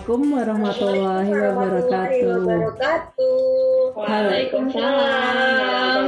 [0.00, 2.40] Assalamualaikum warahmatullahi wabarakatuh.
[2.40, 4.00] wabarakatuh.
[4.00, 6.04] Waalaikumsalam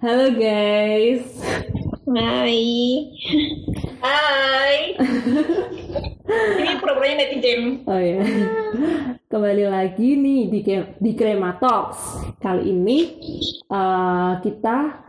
[0.00, 1.28] Halo guys.
[2.08, 2.64] Hai.
[4.00, 4.96] Hai.
[6.64, 7.84] Ini pura-puranya netizen.
[7.84, 8.24] Oh ya.
[9.28, 10.64] Kembali lagi nih di
[11.04, 12.32] di Krema Talks.
[12.40, 13.12] Kali ini
[13.68, 15.04] eh, kita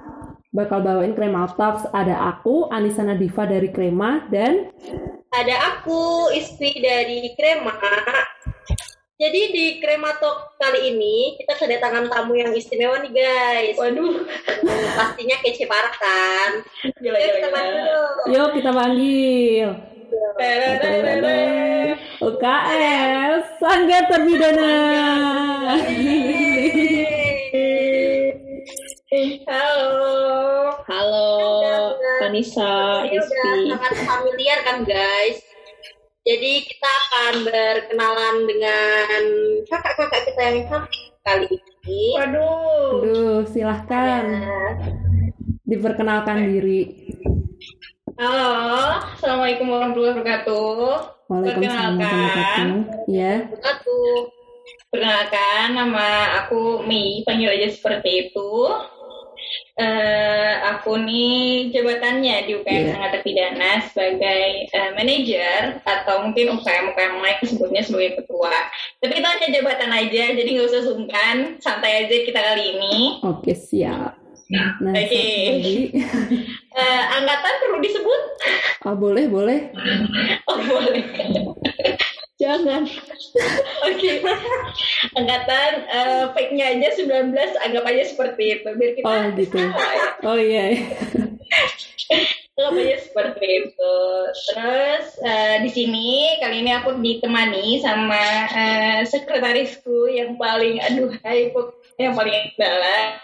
[0.55, 1.83] bakal bawain Krema Talks.
[1.91, 4.71] Ada aku Anissa Nadifa dari Krema dan
[5.35, 7.75] Ada aku, istri dari Krema.
[9.15, 13.75] Jadi di Krema Talk kali ini kita kedatangan tamu yang istimewa nih guys.
[13.75, 14.23] Waduh.
[14.95, 16.51] Pastinya kece parah kan.
[17.03, 18.03] Gila, Yuk kita panggil dulu.
[18.31, 19.69] yuk kita panggil.
[22.23, 24.75] UKS Sangga Terpidana.
[29.15, 30.75] Halo.
[30.91, 31.31] Halo,
[32.19, 33.71] Vanessa, Ini udah Rizky.
[33.71, 35.39] sangat familiar kan guys.
[36.27, 39.21] Jadi kita akan berkenalan dengan
[39.71, 42.03] kakak-kakak kita yang cantik kali ini.
[42.19, 42.91] Waduh.
[43.07, 44.83] Aduh, silahkan Nah,
[45.63, 47.07] diperkenalkan diri.
[48.19, 48.51] Halo,
[49.15, 50.75] Assalamualaikum warahmatullahi wabarakatuh.
[51.31, 52.03] Waalaikumsalam Perkenalkan.
[52.03, 53.07] warahmatullahi wabarakatuh.
[53.07, 53.33] Ya.
[54.91, 56.07] Perkenalkan, nama
[56.43, 58.51] aku Mi, panggil aja seperti itu.
[59.75, 62.91] Eh, aku nih jabatannya di UKM Iya.
[62.95, 68.55] sangat terpidana sebagai eh, manajer atau mungkin UKM UKM lain sebutnya sebagai ketua.
[69.03, 73.19] Tapi itu hanya jabatan aja, jadi nggak usah sungkan, santai aja kita kali ini.
[73.21, 74.15] Oke, siap.
[74.47, 75.09] Nah, Oke.
[75.11, 75.75] satu lagi.
[76.75, 78.21] Eh, angkatan perlu disebut?
[78.83, 79.71] Ah, boleh, boleh.
[80.51, 81.03] Oh boleh.
[82.35, 82.83] Jangan.
[83.87, 84.11] Oke.
[85.15, 87.31] Angkatan eh, fake-nya aja 19
[87.63, 89.55] anggap aja seperti itu biar kita Oh, gitu.
[89.55, 89.71] ya.
[90.27, 90.63] Oh iya.
[90.75, 90.83] iya.
[92.59, 93.95] Anggap aja seperti itu.
[94.51, 101.55] Terus eh, di sini kali ini aku ditemani sama eh, sekretarisku yang paling aduh hai
[101.95, 103.15] yang paling adalah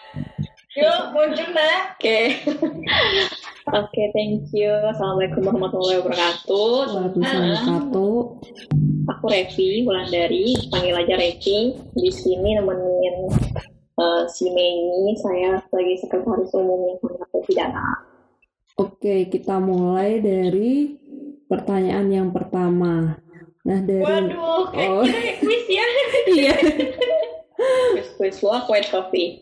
[0.71, 1.99] Yuk, muncul nak.
[1.99, 2.19] Oke.
[3.83, 4.71] Oke, thank you.
[4.87, 6.71] Assalamualaikum warahmatullahi wabarakatuh.
[6.95, 8.15] Waalaikumsalam wabarakatuh.
[9.11, 11.75] Aku Revi Wulandari, panggil aja Revi.
[11.75, 13.15] Di sini nemenin
[13.99, 17.87] eh, si Mei, saya sebagai sekretaris umum yang sangat pidana.
[18.79, 20.95] Oke, kita mulai dari
[21.51, 23.19] pertanyaan yang pertama.
[23.67, 25.03] Nah, dari Waduh, kayak Oh.
[25.03, 25.85] kita quiz ya.
[26.31, 26.53] Iya.
[28.41, 29.41] lo aku white coffee.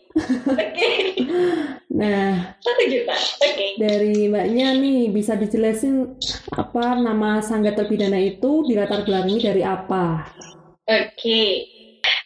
[0.50, 0.88] Oke,
[1.90, 3.16] Nah, satu juta.
[3.16, 3.68] Oke.
[3.80, 6.16] dari Mbaknya nih bisa dijelasin
[6.52, 10.28] apa nama sangga terpidana itu dilatar belakangi dari apa?
[10.86, 11.44] Oke.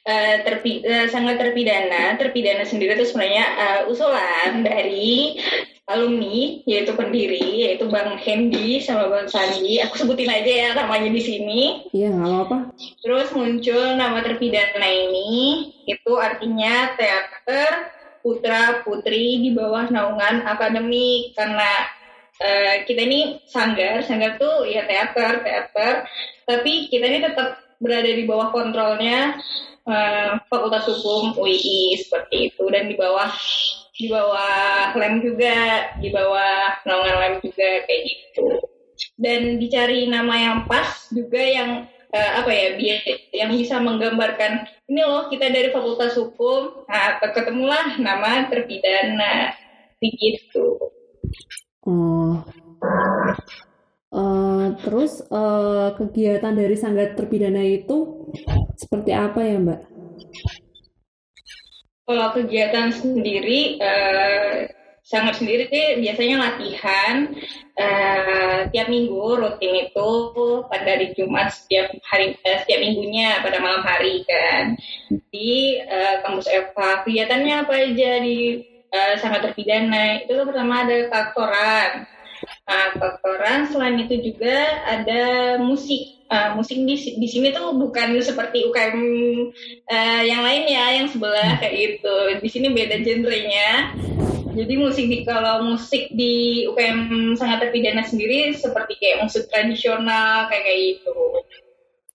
[0.03, 5.39] Eh, terpi- eh, sangat terpidana, terpidana sendiri itu sebenarnya eh, usulan dari
[5.83, 9.83] alumni yaitu pendiri yaitu Bang Hendy sama Bang Sandi.
[9.83, 11.61] Aku sebutin aja ya namanya di sini.
[11.91, 12.57] Iya, nggak apa-apa.
[13.03, 17.91] Terus muncul nama terpidana ini, itu artinya teater
[18.23, 21.71] putra putri di bawah naungan akademik karena
[22.39, 26.07] eh, kita ini sanggar, sanggar tuh ya teater, teater,
[26.47, 29.35] tapi kita ini tetap berada di bawah kontrolnya
[29.83, 33.27] eh, Fakultas Hukum UII seperti itu dan di bawah
[33.93, 38.47] di bawah lem juga, di bawah naungan lem juga kayak gitu.
[39.17, 45.01] Dan dicari nama yang pas juga yang eh, apa ya bi- yang bisa menggambarkan ini
[45.01, 49.57] loh kita dari Fakultas Hukum nah ketemulah nama terpidana
[49.97, 50.77] begitu
[51.83, 52.39] Oh.
[54.13, 58.29] Eh, terus eh, kegiatan dari sangga terpidana itu
[58.79, 59.81] seperti apa ya, Mbak?
[62.03, 64.67] Kalau kegiatan sendiri eh,
[65.03, 67.27] sangat sendiri sih biasanya latihan
[67.75, 70.11] eh, tiap minggu rutin itu
[70.71, 74.79] pada hari Jumat setiap hari eh, setiap minggunya pada malam hari kan.
[75.31, 82.07] Di eh, kampus Eva kegiatannya apa aja di eh, sangat terpidana itu pertama ada kaktoran
[82.63, 84.55] Nah, kaktoran selain itu juga
[84.87, 85.23] ada
[85.59, 86.23] musik.
[86.31, 88.99] Eh, musik di, di sini tuh bukan seperti UKM
[89.91, 92.15] eh, yang lain ya, yang sebelah kayak gitu.
[92.39, 93.93] Di sini beda genrenya.
[94.53, 100.63] Jadi musik di kalau musik di UKM sangat terpidana sendiri seperti kayak musik tradisional kayak
[100.63, 101.17] kayak gitu.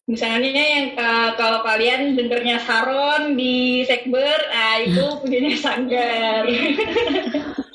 [0.09, 6.49] Misalnya yang eh, kalau kalian dengernya Saron di Sekber, ah itu punyanya Sanggar.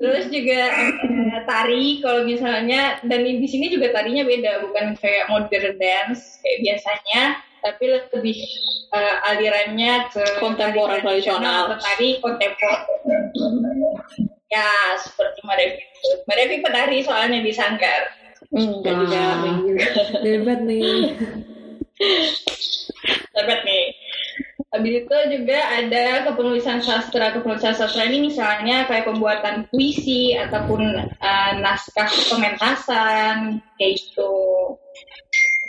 [0.00, 5.76] Terus juga eh, tari kalau misalnya dan di sini juga tarinya beda, bukan kayak modern
[5.76, 7.22] dance kayak biasanya,
[7.60, 8.38] tapi lebih
[8.92, 11.72] eh, alirannya ke Kontemporer tradisional.
[11.72, 12.80] atau tari kontemporer.
[14.52, 14.68] Ya,
[15.00, 15.40] seperti.
[15.44, 18.12] Mbak Devi penari soalnya di Sanggar.
[18.54, 19.22] Enggak juga.
[20.22, 20.84] Hebat nih.
[20.84, 21.02] Nih.
[24.84, 27.32] Habis itu juga ada kepenulisan sastra.
[27.32, 34.36] Kepenulisan sastra ini misalnya kayak pembuatan puisi ataupun eh, naskah pementasan kayak gitu.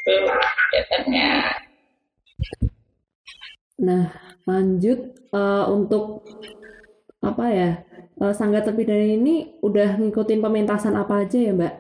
[0.04, 1.32] Itu kegiatannya.
[3.88, 4.12] Nah,
[4.44, 5.00] lanjut
[5.32, 6.28] eh, untuk
[7.24, 7.72] apa ya?
[8.20, 11.76] Eh, Sangga Terpidana ini udah ngikutin pementasan apa aja ya, Mbak?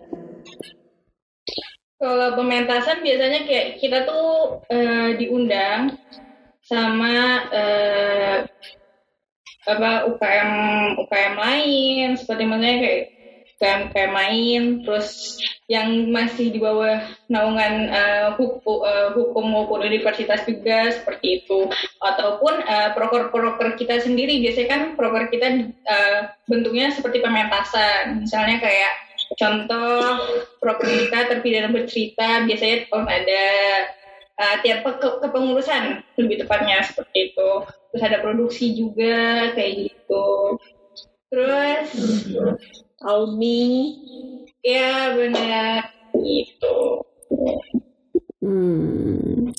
[1.99, 5.99] Kalau pementasan biasanya kayak kita tuh eh, diundang
[6.65, 8.37] sama eh,
[9.65, 10.51] apa UKM
[11.05, 12.07] UKM lain.
[12.17, 13.03] Seperti misalnya kayak
[13.55, 17.01] UKM UKM lain terus yang masih di bawah
[17.31, 18.85] naungan eh, hukum,
[19.17, 21.69] hukum maupun universitas juga seperti itu.
[22.01, 24.41] Ataupun eh, proker-proker kita sendiri.
[24.41, 26.19] Biasanya kan proker kita eh,
[26.49, 28.25] bentuknya seperti pementasan.
[28.25, 28.93] Misalnya kayak
[29.33, 30.21] contoh
[30.61, 33.45] proker kita terpidana bercerita biasanya ada
[34.39, 37.49] uh, tiap ke- kepengurusan lebih tepatnya seperti itu
[37.91, 40.27] terus ada produksi juga kayak gitu
[41.31, 41.87] terus
[43.03, 43.97] Almi.
[44.65, 47.05] ya benar gitu
[48.45, 49.49] Hmm.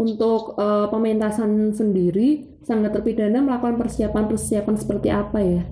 [0.00, 5.62] Untuk eh, pementasan sendiri, Sangga Terpidana melakukan persiapan-persiapan seperti apa ya?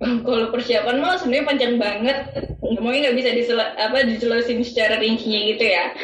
[0.00, 2.18] Kalau persiapan mah sebenarnya panjang banget.
[2.60, 5.94] Mungkin nggak bisa disela, apa dijelasin secara rincinya gitu ya.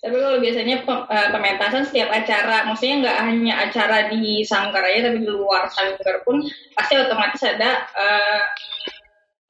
[0.00, 5.26] Tapi kalau biasanya eh, pementasan setiap acara maksudnya nggak hanya acara di sangkar aja tapi
[5.26, 6.40] di luar sangkar pun
[6.78, 8.42] pasti otomatis ada eh,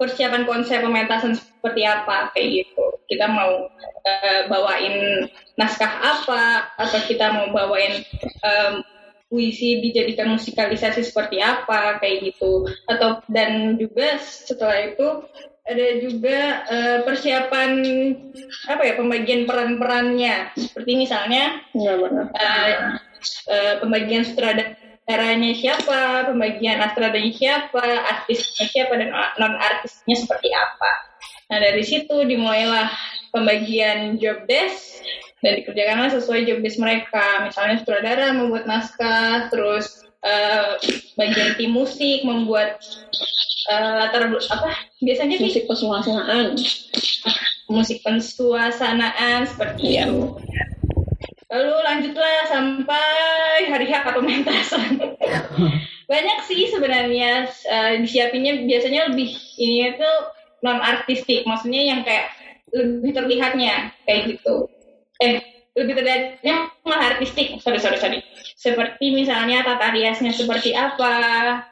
[0.00, 2.84] persiapan konsep pementasan seperti apa kayak gitu.
[3.06, 3.68] Kita mau
[4.08, 5.28] eh, bawain
[5.60, 8.00] naskah apa atau kita mau bawain
[8.40, 8.80] em,
[9.30, 15.22] puisi dijadikan musikalisasi seperti apa kayak gitu atau dan juga setelah itu
[15.62, 17.70] ada juga eh, persiapan
[18.66, 22.26] apa ya pembagian peran-perannya seperti misalnya benar.
[22.34, 22.74] eh,
[23.46, 30.92] eh, pembagian sutradaranya siapa, pembagian astradanya siapa, artisnya siapa dan non artisnya seperti apa.
[31.54, 32.90] Nah dari situ dimulailah
[33.30, 35.02] pembagian job desk
[35.40, 37.46] dan dikerjakanlah sesuai job desk mereka.
[37.48, 40.76] Misalnya sutradara membuat naskah, terus eh,
[41.16, 42.78] bagian tim musik membuat
[43.70, 46.58] latar bel- apa biasanya sih Musik pesuasanaan.
[47.70, 50.34] musik pensuasanaan seperti itu.
[51.50, 54.98] Lalu lanjutlah sampai hari H pementasan.
[56.10, 60.10] Banyak sih sebenarnya eh, disiapinnya biasanya lebih ini itu
[60.66, 62.34] non artistik, maksudnya yang kayak
[62.74, 64.66] lebih terlihatnya kayak gitu.
[65.20, 65.40] Eh
[65.78, 67.62] lebih terlihatnya malah artistik.
[67.62, 68.18] Sorry sorry sorry.
[68.60, 71.14] Seperti misalnya tata riasnya seperti apa,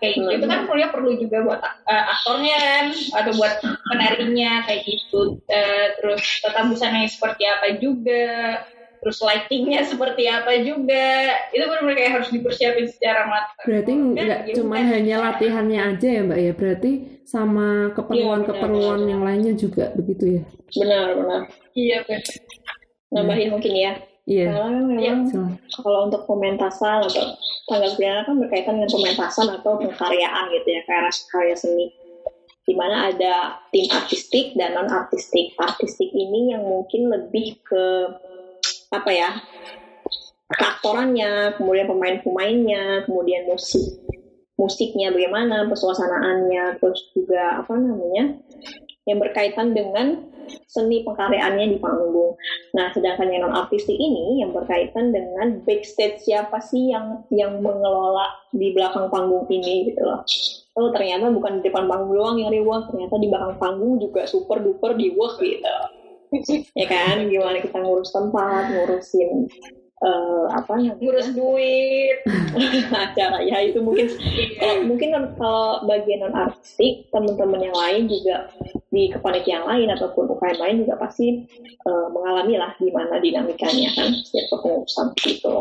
[0.00, 0.28] kayak gitu.
[0.40, 2.86] Itu kan perlu perlu juga buat eh, aktornya kan,
[3.20, 5.42] atau buat penarinya kayak gitu.
[5.50, 8.26] Eh, terus tata busana seperti apa juga
[8.98, 14.54] terus lightingnya seperti apa juga itu benar-benar kayak harus dipersiapin secara matang Berarti nggak ya
[14.58, 14.90] cuma udah.
[14.90, 16.52] hanya latihannya aja ya, Mbak ya?
[16.58, 16.92] Berarti
[17.28, 20.42] sama keperluan-keperluan yang lainnya juga begitu ya?
[20.72, 21.40] Benar, benar.
[21.76, 22.24] iya benar
[23.12, 23.92] Nambahin mungkin ya.
[24.28, 24.52] Iya.
[24.52, 25.56] Karena memang Silakan.
[25.80, 27.24] kalau untuk pementasan atau
[27.68, 31.86] tanggal pidana kan berkaitan dengan pementasan atau pengkaryaan gitu ya, karya karya seni.
[32.68, 35.56] Di mana ada tim artistik dan non artistik.
[35.56, 37.84] Artistik ini yang mungkin lebih ke
[38.92, 39.30] apa ya?
[40.48, 44.07] keaktorannya, kemudian pemain-pemainnya, kemudian musik
[44.58, 48.36] musiknya bagaimana, pesuasanaannya, terus juga apa namanya?
[49.08, 50.20] yang berkaitan dengan
[50.68, 52.36] seni pengkaryaannya di panggung.
[52.76, 58.28] Nah, sedangkan yang non artistik ini yang berkaitan dengan backstage siapa sih yang yang mengelola
[58.52, 60.20] di belakang panggung ini gitu loh.
[60.76, 64.60] Oh, ternyata bukan di depan panggung doang yang riwah, ternyata di belakang panggung juga super
[64.60, 65.76] duper riwah gitu.
[66.80, 69.48] ya kan, gimana kita ngurus tempat, ngurusin
[69.98, 70.94] eh, apa namanya?
[70.98, 72.16] ngurus duit
[73.06, 74.06] acara ya itu mungkin
[74.58, 78.50] kalau mungkin kan kalau bagian non artistik teman-teman yang lain juga
[78.88, 84.46] di kepanitiaan lain ataupun UKM lain juga pasti eh, mengalami lah gimana dinamikanya kan setiap
[84.54, 85.52] kepengurusan gitu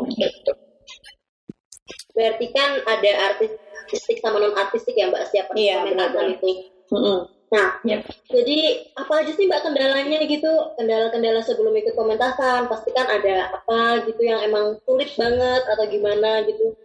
[2.18, 6.34] Berarti kan ada artistik sama non artistik ya Mbak setiap Iya, pementasan benar-benar.
[6.34, 6.50] itu.
[6.90, 7.20] Mm-mm.
[7.48, 8.04] Nah, Yap.
[8.28, 10.52] jadi apa aja sih Mbak kendalanya gitu?
[10.76, 16.44] Kendala-kendala sebelum ikut pementasan pasti kan ada apa gitu yang emang sulit banget atau gimana
[16.44, 16.76] gitu.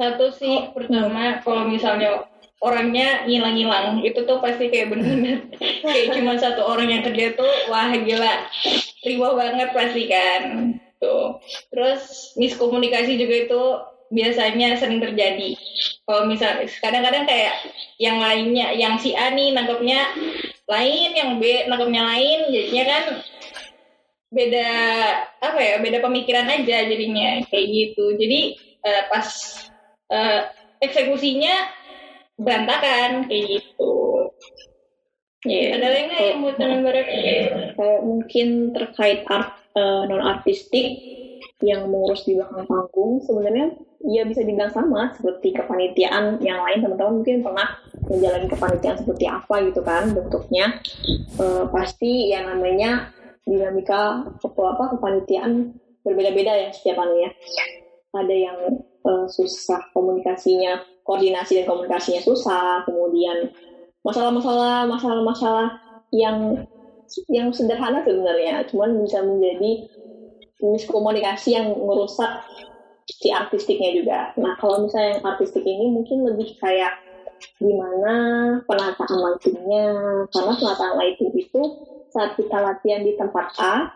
[0.00, 2.24] satu sih pertama kalau misalnya
[2.60, 5.44] orangnya ngilang-ngilang itu tuh pasti kayak bener-bener
[5.84, 8.48] kayak cuma satu orang yang kerja tuh wah gila
[9.04, 10.42] riwa banget pasti kan
[11.00, 11.40] tuh
[11.72, 13.62] terus miskomunikasi juga itu
[14.12, 15.56] biasanya sering terjadi
[16.10, 17.54] kalau misal kadang-kadang kayak
[18.02, 20.10] yang lainnya yang si A nih nangkepnya
[20.66, 23.04] lain yang B nangkepnya lain jadinya kan
[24.34, 24.70] beda
[25.38, 28.40] apa ya beda pemikiran aja jadinya kayak gitu jadi
[28.82, 29.26] uh, pas
[30.10, 30.50] uh,
[30.82, 31.54] eksekusinya
[32.42, 33.94] berantakan kayak gitu
[35.46, 35.66] ya yeah.
[35.78, 37.46] ada lagi nggak yang buat barat kayak
[38.02, 40.98] mungkin terkait art uh, non artistik
[41.62, 46.80] yang mengurus di belakang panggung sebenarnya ya bisa dibilang sama seperti kepanitiaan yang lain.
[46.80, 47.68] Teman-teman mungkin pernah
[48.08, 50.66] menjalani kepanitiaan seperti apa gitu kan bentuknya.
[51.36, 53.12] E, pasti yang namanya
[53.44, 57.30] dinamika apa apa kepanitiaan berbeda-beda ya setiap anunya.
[58.16, 58.58] Ada yang
[59.04, 63.52] e, susah komunikasinya koordinasi dan komunikasinya susah kemudian
[64.00, 65.68] masalah-masalah masalah-masalah
[66.14, 66.64] yang
[67.28, 69.90] yang sederhana sebenarnya cuman bisa menjadi
[70.62, 72.30] miskomunikasi yang merusak
[73.20, 74.18] si artistiknya juga.
[74.40, 76.96] Nah, kalau misalnya yang artistik ini mungkin lebih kayak
[77.60, 78.14] gimana
[78.64, 79.86] penataan lightingnya,
[80.32, 81.62] karena penataan lighting itu
[82.10, 83.92] saat kita latihan di tempat A,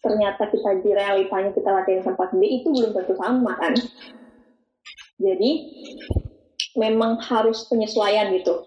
[0.00, 3.72] ternyata kita di realitanya kita latihan di tempat B itu belum tentu sama kan.
[5.20, 5.50] Jadi
[6.80, 8.64] memang harus penyesuaian gitu.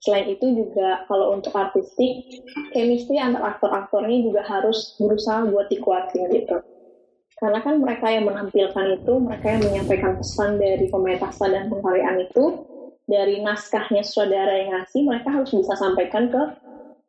[0.00, 2.24] Selain itu juga kalau untuk artistik,
[2.72, 6.56] chemistry antar aktor-aktornya juga harus berusaha buat dikuatin gitu.
[7.40, 12.68] Karena kan mereka yang menampilkan itu, mereka yang menyampaikan pesan dari pementasan dan pengkaryaan itu,
[13.08, 16.42] dari naskahnya saudara yang ngasih, mereka harus bisa sampaikan ke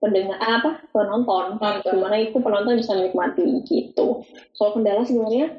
[0.01, 4.25] pendengar apa penonton, gimana itu penonton bisa menikmati gitu.
[4.57, 5.53] Kalau kendala sebenarnya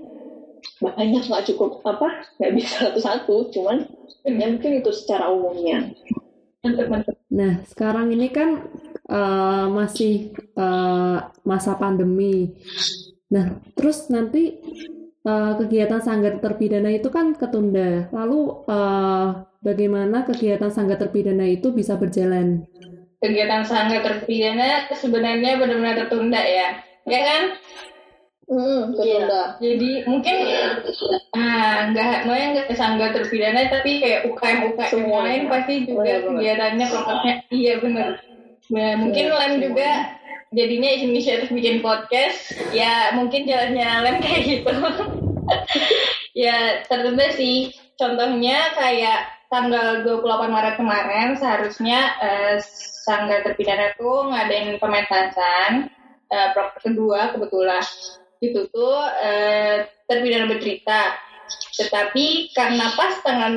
[0.83, 3.87] banyak nggak cukup apa nggak bisa satu-satu, cuman
[4.27, 5.95] ya mungkin itu secara umumnya.
[7.31, 8.67] Nah, sekarang ini kan
[9.11, 12.55] uh, masih uh, masa pandemi.
[13.35, 14.62] Nah, terus nanti
[15.27, 18.11] uh, kegiatan sanggar terpidana itu kan ketunda.
[18.11, 22.67] Lalu uh, bagaimana kegiatan sanggar terpidana itu bisa berjalan?
[23.23, 27.43] Kegiatan sanggar terpidana sebenarnya benar-benar tertunda ya, ya kan?
[28.51, 29.57] Hmm, iya.
[29.63, 30.37] Jadi mungkin
[31.33, 36.87] ah nggak mau yang nggak sangga terpidana tapi kayak UKM UKM lain pasti juga kegiatannya
[36.91, 38.21] prokesnya iya benar.
[38.73, 39.91] Nah, mungkin ya, Lem juga
[40.53, 44.75] jadinya inisiatif bikin podcast ya mungkin jalannya Lem kayak gitu.
[46.45, 47.73] ya tertunda sih.
[47.97, 52.57] Contohnya kayak tanggal 28 Maret kemarin seharusnya eh,
[53.05, 55.93] sangga terpidana tuh ngadain pementasan
[56.33, 56.49] eh,
[56.81, 57.85] kedua kebetulan
[58.41, 61.21] itu tuh eh, terpidana bercerita
[61.77, 63.53] tetapi karena pas tanggal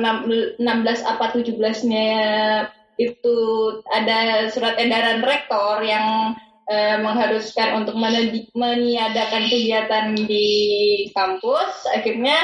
[0.60, 0.60] 16
[1.04, 2.08] apa 17-nya
[2.96, 3.38] itu
[3.92, 6.36] ada surat edaran rektor yang
[6.70, 7.94] eh, mengharuskan untuk
[8.54, 10.48] meniadakan kegiatan di
[11.14, 11.86] kampus.
[11.94, 12.36] Akhirnya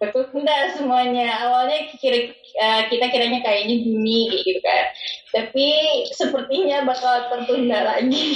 [0.00, 1.46] tertunda semuanya.
[1.46, 4.84] Awalnya kira uh, kita kiranya kayaknya Juni gitu kan.
[5.30, 5.66] Tapi
[6.10, 8.26] sepertinya bakal tertunda lagi.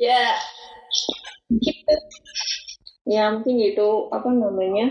[0.00, 0.32] Ya
[1.52, 1.94] gitu
[3.10, 4.86] ya mungkin gitu apa namanya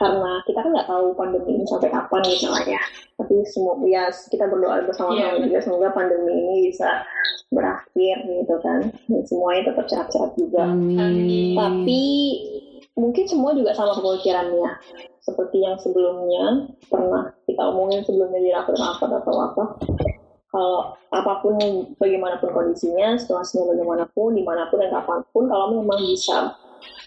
[0.00, 2.48] karena kita kan nggak tahu pandemi ini sampai kapan gitu
[3.20, 5.44] tapi semua ya kita berdoa bersama-sama yeah.
[5.44, 7.04] juga semoga pandemi ini bisa
[7.52, 11.52] berakhir gitu kan dan semuanya tetap sehat-sehat juga Amin.
[11.58, 12.02] tapi
[12.96, 14.70] mungkin semua juga sama pemikirannya
[15.20, 19.64] seperti yang sebelumnya pernah kita omongin sebelumnya di rapat-rapat atau apa
[20.50, 21.54] kalau apa pun
[21.94, 26.58] bagaimanapun kondisinya, situasinya bagaimanapun, di mana pun dan kapan pun, kalau memang bisa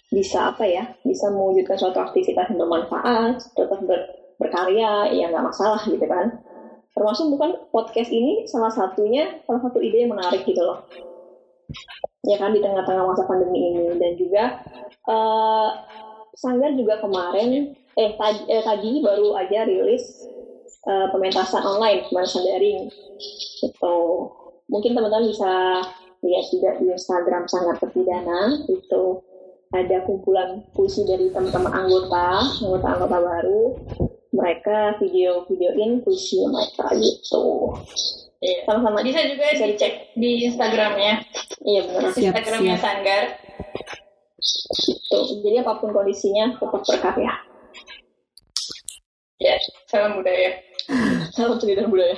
[0.08, 4.00] bisa apa ya, bisa mewujudkan suatu aktivitas yang bermanfaat, tetap ber,
[4.44, 6.44] berkarya, ya nggak masalah gitu kan.
[6.94, 10.86] Termasuk bukan podcast ini salah satunya, salah satu ide yang menarik gitu loh.
[12.24, 14.44] Ya kan di tengah-tengah masa pandemi ini dan juga
[15.10, 15.70] uh,
[16.34, 20.26] Sanggar juga kemarin eh tadi, eh, tadi baru aja rilis
[20.90, 22.90] uh, pementasan online, pementasan daring.
[23.62, 23.96] Itu
[24.66, 25.86] mungkin teman-teman bisa
[26.26, 29.04] lihat juga di Instagram sangat terpidana itu
[29.74, 33.64] ada kumpulan puisi dari teman-teman anggota, anggota-anggota baru.
[34.34, 37.78] Mereka video-videoin puisi mereka gitu.
[38.44, 38.68] Iya.
[38.68, 41.24] Sama-sama bisa juga bisa dicek di Instagramnya.
[41.64, 42.12] Iya benar.
[42.12, 43.24] Instagramnya Sanggar.
[44.90, 45.20] Itu.
[45.46, 47.34] Jadi apa pun kondisinya tetap berkarya.
[49.40, 49.56] Ya,
[49.88, 50.60] salam budaya.
[51.36, 52.16] Salam dan budaya.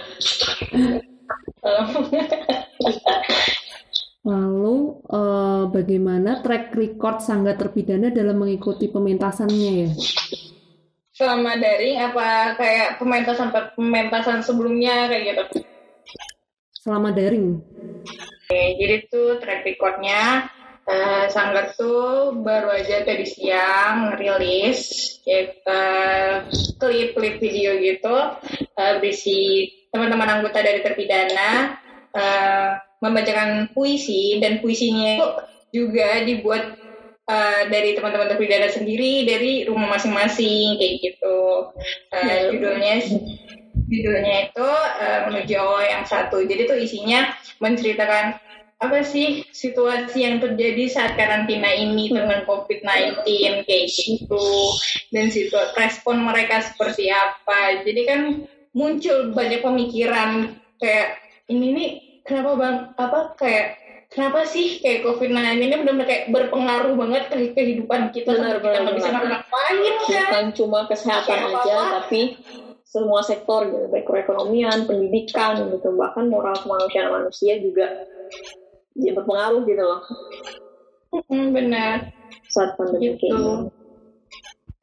[4.26, 9.90] Lalu uh, bagaimana track record sangga terpidana dalam mengikuti pementasannya ya?
[11.16, 13.48] Selama daring apa kayak pementasan
[13.80, 15.64] pementasan sebelumnya kayak gitu?
[16.84, 17.64] Selama daring.
[18.46, 20.52] Oke, jadi tuh track recordnya
[20.86, 26.36] eh, Sanggar tuh baru aja tadi siang rilis kayak eh,
[26.84, 28.16] klip-klip video gitu
[28.76, 31.80] eh, berisi teman-teman anggota dari terpidana
[32.12, 32.70] eh,
[33.00, 35.30] membacakan puisi dan puisinya itu
[35.76, 36.85] juga dibuat
[37.30, 41.40] eh, dari teman-teman terpidana sendiri dari rumah masing-masing kayak gitu.
[42.14, 42.50] Ya.
[42.54, 42.96] judulnya
[43.86, 44.70] judulnya itu
[45.02, 46.42] eh, menuju Allah yang satu.
[46.46, 48.42] Jadi tuh isinya menceritakan
[48.76, 53.24] apa sih situasi yang terjadi saat karantina ini dengan COVID-19
[53.64, 54.48] kayak gitu
[55.16, 57.82] dan situ respon mereka seperti apa.
[57.88, 58.22] Jadi kan
[58.76, 61.90] muncul banyak pemikiran kayak ini nih
[62.28, 63.80] kenapa bang apa kayak
[64.16, 68.66] kenapa sih kayak COVID-19 ini benar-benar kayak berpengaruh banget ke kehidupan kita Benar, sampai kita
[68.66, 69.20] benar, nggak bisa benar.
[69.22, 70.24] ngapa-ngapain kan?
[70.26, 71.94] bukan cuma kesehatan Kayak aja apa-apa.
[72.02, 72.22] tapi
[72.86, 78.08] semua sektor gitu baik perekonomian pendidikan gitu bahkan moral kemanusiaan manusia juga
[78.94, 80.02] dia berpengaruh gitu loh
[81.52, 82.12] benar.
[82.48, 83.28] saat pandemi Gitu.
[83.28, 83.68] gini.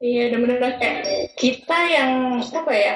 [0.02, 0.98] Iya, dan benar kayak
[1.38, 2.10] kita yang
[2.42, 2.94] apa ya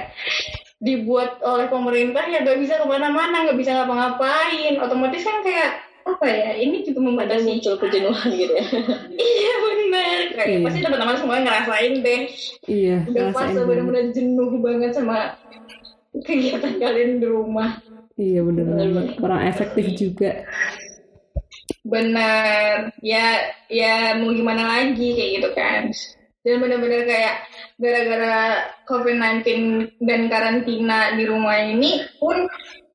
[0.76, 4.74] dibuat oleh pemerintah ya gak bisa ke mana-mana, nggak bisa ngapa-ngapain.
[4.76, 6.50] Otomatis kan kayak apa ya?
[6.54, 7.44] Ini juga ada membatasi.
[7.44, 8.66] muncul kejenuhan gitu ya
[9.26, 10.18] Iya benar.
[10.38, 10.58] Kayak Iya.
[10.62, 12.20] pasti teman-teman semua ngerasain deh.
[12.70, 15.34] Iya, Udah pas benar-benar jenuh banget sama
[16.22, 17.82] kegiatan kalian di rumah.
[18.16, 19.18] Iya banget.
[19.18, 20.46] Kurang efektif juga.
[21.86, 23.26] Benar, ya
[23.70, 25.82] ya mau gimana lagi kayak gitu kan.
[26.46, 27.34] Dan benar-benar kayak
[27.78, 28.42] gara-gara
[28.86, 29.46] COVID-19
[29.98, 32.46] dan karantina di rumah ini pun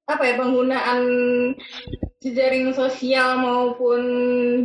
[0.07, 0.99] apa ya penggunaan
[2.21, 4.01] jejaring sosial maupun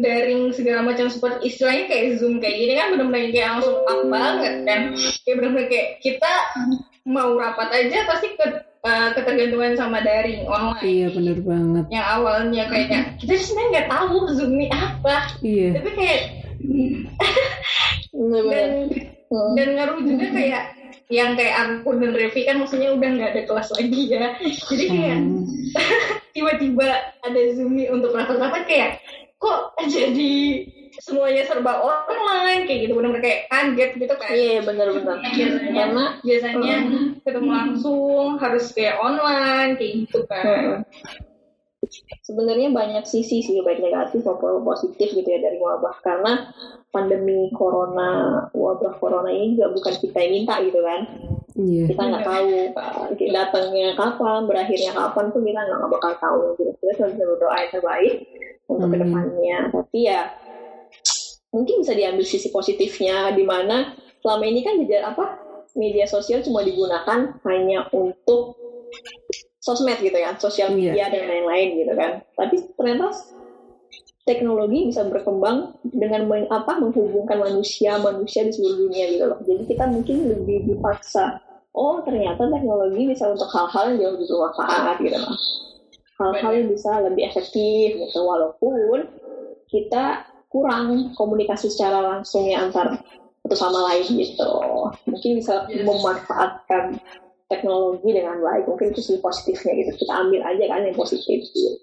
[0.05, 4.55] daring segala macam seperti istilahnya kayak zoom kayak gini kan benar-benar kayak langsung up banget
[4.69, 4.81] kan.
[5.25, 6.33] Kayak benar-benar kayak kita
[7.09, 10.85] mau rapat aja pasti ke, eh, ketergantungan sama daring online.
[10.85, 11.85] Iya bener banget.
[11.89, 15.17] yang awalnya kayaknya kita sebenarnya nggak tahu zoom ini apa.
[15.41, 15.69] Iya.
[15.81, 16.21] tapi kayak
[18.13, 18.71] dan
[19.57, 20.76] dan ngaruh juga kayak
[21.07, 24.27] yang kayak aku dan Revi kan maksudnya udah nggak ada kelas lagi ya.
[24.43, 25.45] Jadi kayak Hmm.
[26.35, 26.89] tiba-tiba
[27.23, 28.91] ada zoom nih untuk rapat-rapat kayak
[29.39, 30.35] kok jadi
[30.99, 32.67] semuanya serba online?
[32.67, 34.31] Kayak gitu benar-benar kayak kaget gitu kan.
[34.35, 35.17] Iya bener-bener.
[35.23, 36.77] Biasanya karena biasanya
[37.23, 40.45] ketemu langsung harus kayak online kayak gitu kan.
[40.83, 41.36] Hmm.
[42.25, 45.97] Sebenarnya banyak sisi sih baik negatif maupun positif gitu ya dari wabah.
[46.03, 46.51] Karena
[46.91, 51.03] pandemi corona wabah corona ini juga bukan kita yang minta gitu kan.
[51.57, 51.89] Iya.
[51.89, 56.41] kita nggak tahu uh, datangnya kapan berakhirnya kapan pun kita nggak bakal tahu.
[56.61, 56.71] Gitu.
[56.81, 58.15] Kita cuma bisa berdoa yang terbaik
[58.69, 58.93] untuk Amin.
[58.93, 59.59] ke depannya.
[59.73, 60.21] Tapi ya
[61.57, 65.41] mungkin bisa diambil sisi positifnya di mana selama ini kan jejar apa
[65.73, 68.57] media sosial cuma digunakan hanya untuk
[69.67, 70.95] sosmed gitu ya sosial Iya.
[70.95, 73.11] media dan lain-lain gitu kan tapi ternyata
[74.23, 79.63] teknologi bisa berkembang dengan men- apa menghubungkan manusia manusia di seluruh dunia gitu loh jadi
[79.67, 81.39] kita mungkin lebih dipaksa
[81.75, 85.35] oh ternyata teknologi bisa untuk hal-hal yang jauh lebih bermanfaat gitu loh
[86.17, 89.07] hal-hal yang bisa lebih efektif gitu walaupun
[89.67, 90.05] kita
[90.49, 92.99] kurang komunikasi secara langsung ya antar
[93.43, 94.51] satu sama lain gitu
[95.07, 95.87] mungkin bisa Yes.
[95.87, 96.99] memanfaatkan
[97.47, 101.79] teknologi dengan baik mungkin itu sih positifnya gitu kita ambil aja kan yang positif gitu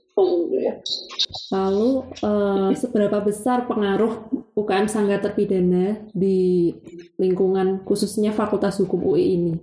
[1.50, 1.90] Lalu
[2.22, 6.70] eh, seberapa besar pengaruh UKM Sangga Terpidana di
[7.18, 9.54] lingkungan khususnya Fakultas Hukum UI ini?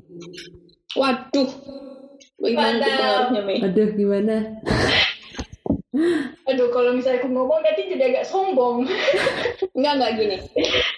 [0.99, 1.47] waduh
[2.41, 3.59] Padahal- pengaruhnya Mei?
[3.63, 4.37] Aduh, gimana?
[6.51, 8.87] aduh kalau misalnya aku ngomong nanti jadi agak sombong
[9.77, 10.37] Enggak, enggak gini.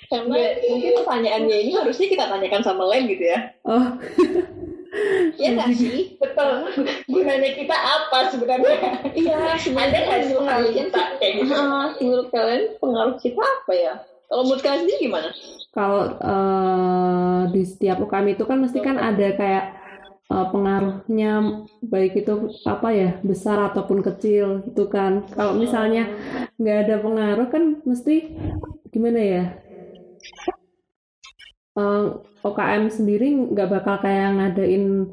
[0.08, 3.52] Karena mungkin pertanyaannya ini harusnya kita tanyakan sama Len gitu ya.
[3.64, 3.84] Oh,
[5.32, 6.16] Iya nggak sih?
[6.20, 6.52] betul
[7.08, 8.74] gunanya kita apa sebenarnya
[9.12, 13.42] Iya, ada sebenarnya nggak sih pengaruh kalian kita kayak gitu Ah, menurut kalian pengaruh kita
[13.42, 13.94] apa ya?
[14.28, 15.30] Kalau menurut kalian sendiri gimana?
[15.72, 19.64] kalau eh, di setiap UKM itu kan mesti kan ada kayak
[20.28, 21.32] eh, pengaruhnya
[21.80, 22.34] baik itu
[22.68, 25.24] apa ya besar ataupun kecil gitu kan.
[25.32, 26.08] Kalau misalnya
[26.60, 28.36] nggak ada pengaruh kan mesti
[28.92, 29.44] gimana ya?
[31.72, 32.04] Eh,
[32.44, 35.08] UKM sendiri nggak bakal kayak ngadain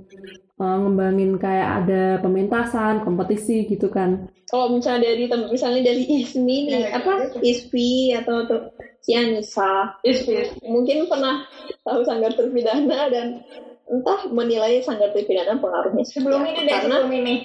[0.60, 4.28] eh, ngembangin kayak ada pementasan, kompetisi gitu kan.
[4.52, 7.32] Kalau misalnya dari misalnya dari Ismi nih, Ya, apa?
[7.40, 8.62] Ispi atau tuh
[9.00, 10.28] si Anissa, yes.
[10.68, 11.48] mungkin pernah
[11.88, 13.40] tahu sanggar terpidana dan
[13.88, 17.36] entah menilai sanggar terpidana pengaruhnya sebelum ini deh karena sebelum ini.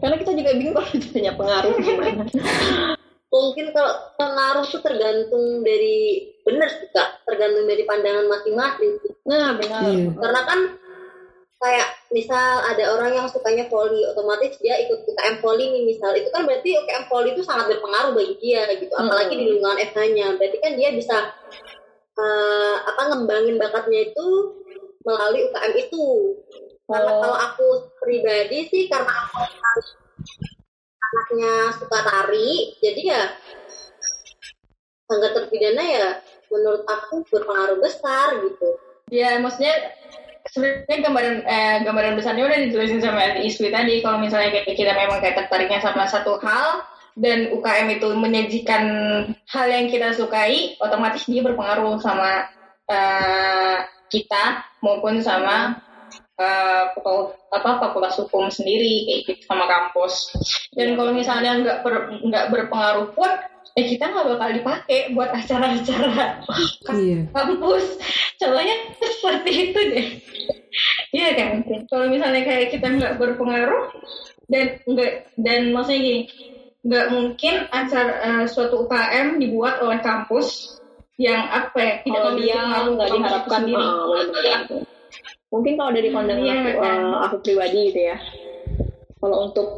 [0.00, 2.24] Karena kita juga bingung kalau ditanya pengaruh gimana
[3.30, 8.98] Mungkin kalau pengaruh tuh tergantung dari bener sih kak, tergantung dari pandangan masing-masing.
[9.22, 9.86] nah benar.
[9.86, 10.10] Iya.
[10.18, 10.60] Karena kan
[11.60, 16.10] kayak misal ada orang yang sukanya volley otomatis dia ikut UKM volley nih misal.
[16.18, 18.90] Itu kan berarti UKM volley itu sangat berpengaruh bagi dia gitu.
[18.98, 21.16] Apalagi di lingkungan FH-nya berarti kan dia bisa
[22.18, 24.26] uh, apa ngembangin bakatnya itu
[25.06, 26.06] melalui UKM itu.
[26.90, 27.22] Karena Oh.
[27.22, 27.66] kalau aku
[28.02, 29.88] pribadi sih karena aku harus
[31.10, 33.22] anaknya suka tari jadi ya
[35.10, 36.08] sangat terpidana ya
[36.50, 38.78] menurut aku berpengaruh besar gitu
[39.10, 39.74] Ya, maksudnya
[40.46, 43.98] sebenarnya gambaran eh, gambaran besarnya udah dijelasin sama Iswi tadi.
[44.00, 46.86] Kalau misalnya kita memang kayak tertariknya sama satu hal
[47.18, 48.84] dan UKM itu menyajikan
[49.50, 52.46] hal yang kita sukai, otomatis dia berpengaruh sama
[52.86, 53.76] eh,
[54.14, 55.74] kita maupun sama
[56.96, 60.32] fakul- apa fakultas hukum sendiri kayak gitu sama kampus.
[60.72, 63.30] Dan kalau misalnya nggak ber- nggak berpengaruh pun,
[63.78, 66.42] eh kita nggak bakal dipakai buat acara-acara
[66.90, 67.30] Iya.
[67.30, 67.84] kampus
[68.34, 70.06] contohnya seperti itu deh
[71.16, 73.94] iya kan kalau misalnya kayak kita nggak berpengaruh
[74.50, 76.22] dan nggak dan maksudnya gini
[76.82, 80.74] nggak mungkin acara eh, suatu UKM dibuat oleh kampus
[81.20, 83.84] yang apa ya tidak memiliki pengaruh nggak diharapkan sendiri.
[83.84, 84.82] ah.
[85.50, 87.00] Mungkin kalau dari pandangan Iya, aku, kan.
[87.26, 88.16] aku pribadi gitu ya
[89.20, 89.68] kalau untuk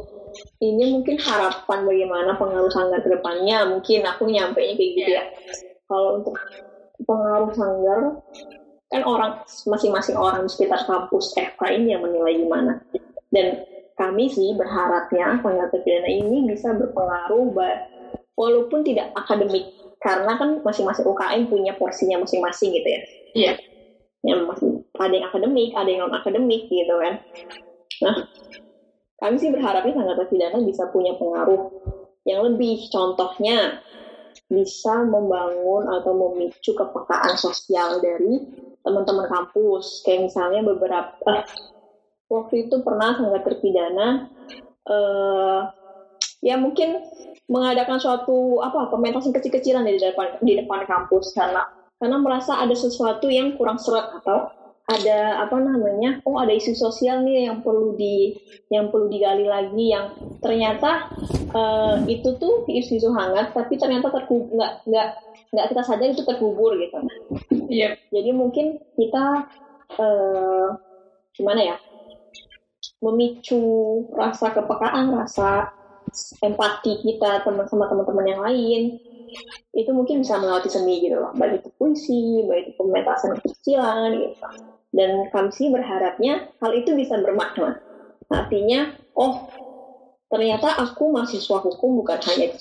[0.61, 5.21] ini mungkin harapan bagaimana pengaruh sanggar ke depannya mungkin aku nyampe kayak gitu Iya.
[5.21, 5.23] ya
[5.85, 6.35] kalau untuk
[7.03, 7.99] pengaruh sanggar
[8.89, 12.73] kan orang masing-masing orang di sekitar kampus FK ini yang menilai gimana
[13.33, 17.49] dan kami sih berharapnya sanggar terpidana ini bisa berpengaruh
[18.37, 19.69] walaupun tidak akademik
[20.01, 23.01] karena kan masing-masing UKM punya porsinya masing-masing gitu ya
[23.33, 23.53] Iya.
[24.23, 24.72] yang masih
[25.03, 27.13] ada yang akademik, ada yang non akademik gitu kan.
[28.03, 28.15] Nah,
[29.19, 31.71] kami sih berharapnya sangat terpidana bisa punya pengaruh
[32.27, 32.87] yang lebih.
[32.91, 33.83] Contohnya
[34.47, 38.43] bisa membangun atau memicu kepekaan sosial dari
[38.83, 40.03] teman-teman kampus.
[40.03, 41.45] Kayak misalnya beberapa eh,
[42.27, 44.27] waktu itu pernah sangat terpidana
[44.83, 45.61] eh
[46.43, 46.99] ya mungkin
[47.47, 51.63] mengadakan suatu apa pementasan kecil-kecilan di depan di depan kampus karena
[52.03, 54.51] karena merasa ada sesuatu yang kurang seret atau
[54.83, 58.35] ada apa namanya oh ada isu sosial nih yang perlu di
[58.67, 60.11] yang perlu digali lagi yang
[60.43, 61.07] ternyata
[61.55, 65.07] eh, itu tuh isu-isu hangat tapi ternyata terkubur nggak nggak
[65.55, 66.99] nggak kita sadar itu terkubur gitu
[67.71, 67.95] Iya.
[68.11, 69.47] jadi mungkin kita
[69.97, 70.67] eh,
[71.39, 71.77] gimana ya
[73.03, 73.59] memicu
[74.15, 75.75] rasa kepekaan, rasa
[76.39, 78.81] empati kita teman sama teman-teman yang lain
[79.73, 84.37] itu mungkin bisa melalui seni gitu loh, baik itu puisi, baik itu pementasan kecilan gitu.
[84.93, 87.81] Dan kami sih berharapnya hal itu bisa bermakna.
[88.29, 89.49] Artinya, oh
[90.29, 92.53] ternyata aku mahasiswa hukum bukan hanya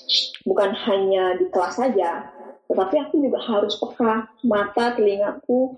[0.44, 2.28] bukan hanya di kelas saja,
[2.68, 5.76] tetapi aku juga harus peka mata telingaku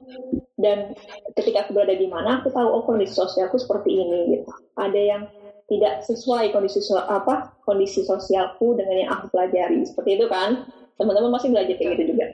[0.59, 0.95] dan
[1.39, 4.51] ketika aku berada di mana aku tahu oh kondisi sosialku seperti ini gitu.
[4.79, 5.23] Ada yang
[5.67, 9.83] tidak sesuai kondisi so- apa kondisi sosialku dengan yang aku pelajari.
[9.83, 10.71] Seperti itu kan?
[10.95, 12.27] Teman-teman masih belajar kayak gitu juga.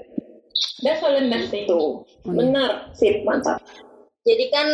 [0.84, 1.24] That's all the
[1.64, 1.92] tuh Oh,
[2.28, 2.32] iya.
[2.36, 2.70] benar.
[2.92, 3.60] Sip mantap
[4.24, 4.68] jadi kan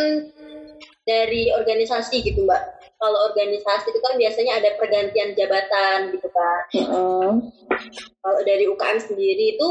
[1.07, 2.59] dari organisasi gitu mbak.
[2.97, 7.29] Kalau organisasi itu kan biasanya ada pergantian jabatan gitu kan Heeh.
[8.25, 9.67] kalau dari UKM sendiri itu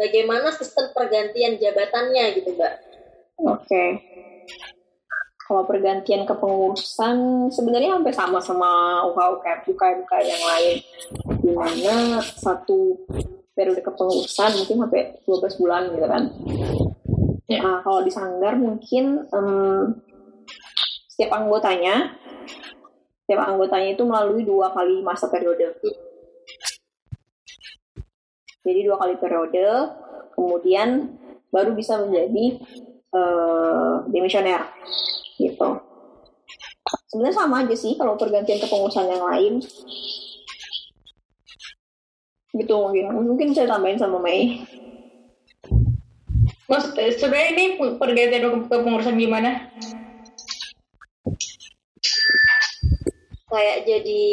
[0.00, 2.74] bagaimana sistem pergantian jabatannya gitu mbak?
[3.44, 3.84] Oke.
[5.44, 10.76] Kalau pergantian kepengurusan sebenarnya hampir sama sama UKM UKM UKM yang lain.
[11.44, 12.96] Di mana satu
[13.54, 16.22] periode kepengurusan mungkin sampai 12 bulan gitu kan
[17.44, 17.60] Ya.
[17.60, 19.48] Nah, kalau di sanggar mungkin em,
[21.12, 22.16] setiap anggotanya
[23.24, 25.76] setiap anggotanya itu melalui dua kali masa periode.
[28.64, 29.64] Jadi dua kali periode
[30.32, 31.20] kemudian
[31.52, 32.60] baru bisa menjadi
[33.12, 34.64] eh, demisioner
[35.36, 35.68] gitu.
[37.12, 39.54] Sebenarnya sama aja sih kalau pergantian kepengurusan yang lain.
[42.56, 43.04] Gitu mungkin.
[43.24, 44.64] Mungkin saya tambahin sama Mei
[46.64, 46.84] Mas,
[47.20, 47.64] sebenarnya ini
[48.00, 49.68] pergantian kepengurusan gimana?
[53.54, 54.24] kayak jadi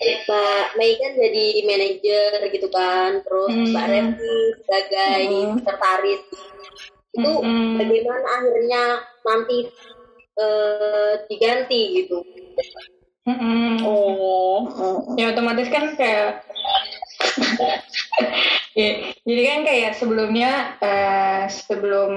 [0.00, 3.66] Mbak Mei kan jadi manajer gitu kan terus Hmm.
[3.74, 5.54] Mbak Revi sebagai Hmm.
[5.58, 6.22] sekretaris
[7.10, 7.74] itu Hmm.
[7.82, 8.82] bagaimana akhirnya
[9.26, 9.58] nanti
[10.40, 12.22] eh, diganti gitu
[13.28, 13.84] Mm-mm.
[13.84, 14.64] oh
[15.18, 16.40] ya otomatis kan kayak
[18.78, 18.90] ya,
[19.26, 22.12] jadi kan kayak sebelumnya eh, sebelum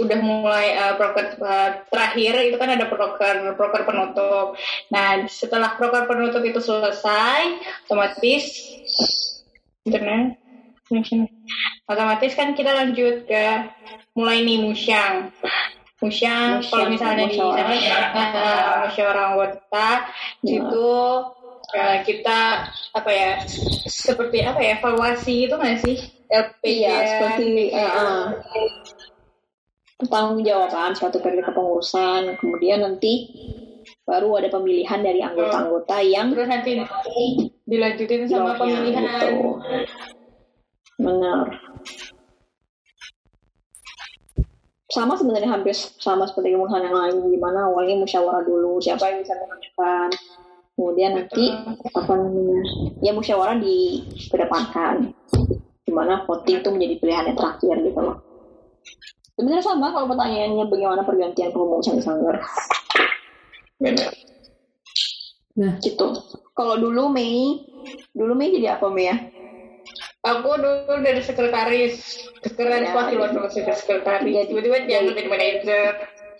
[0.00, 4.56] udah mulai eh, proker eh, terakhir itu kan ada proker proker penutup
[4.88, 8.44] nah setelah proker penutup itu selesai otomatis
[9.84, 10.40] internet
[11.88, 13.44] otomatis kan kita lanjut ke
[14.16, 15.32] mulai nih musyang
[16.02, 17.78] musya Musya, kalau misalnya di musyawarah.
[17.78, 19.88] sana uh, musyawarah anggota
[20.42, 20.58] Ya.
[20.58, 20.90] itu
[21.76, 23.30] uh, kita apa ya
[23.88, 25.96] seperti apa ya evaluasi itu nggak sih
[26.32, 27.86] LPG Iya, seperti ya.
[27.92, 28.24] uh, uh,
[30.08, 33.30] tanggung jawaban suatu periode kepengurusan, kemudian nanti
[34.02, 36.82] baru ada pemilihan dari anggota-anggota yang terus nanti
[37.68, 39.40] dilanjutin sama Bawahnya, pemilihan gitu.
[40.98, 41.46] Benar.
[44.92, 49.32] Sama sebenarnya hampir sama seperti kemudian yang lain, gimana awalnya musyawarah dulu, siapa yang bisa
[49.40, 50.08] mengajukan,
[50.74, 51.52] kemudian nanti
[51.92, 52.60] apa namanya,
[53.04, 55.12] ya musyawarah dikedepankan,
[55.84, 58.16] gimana voting itu menjadi pilihan yang terakhir gitu loh.
[59.36, 62.36] Sebenarnya sama kalau pertanyaannya bagaimana pergantian pengurusan di Sanggar,
[65.52, 66.16] Nah, gitu.
[66.56, 67.60] Kalau dulu Mei,
[68.16, 69.16] dulu Mei jadi apa Mei ya?
[70.22, 71.98] aku dulu dari sekretaris
[72.46, 75.90] sekretaris Ya, wakil wakil sekretaris Jadi- tiba-tiba dia jadi- jadi manajer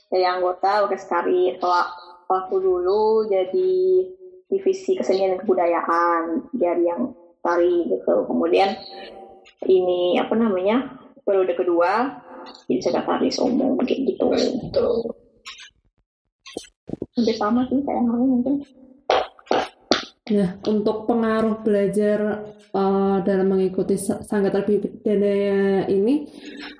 [0.07, 1.43] dari anggota Wakil Sekari.
[1.59, 1.83] Kalau
[2.31, 3.75] aku dulu jadi
[4.53, 8.29] divisi kesenian dan kebudayaan dari yang tari gitu.
[8.29, 8.77] Kemudian
[9.65, 10.93] ini apa namanya
[11.25, 12.21] periode kedua
[12.69, 14.29] jadi sekretaris umum kayak gitu.
[14.75, 15.09] tuh
[17.13, 18.55] Hampir sama sih kayak yang mungkin.
[20.33, 26.25] Nah, untuk pengaruh belajar eh, dalam mengikuti sa- sangga terpidana ini,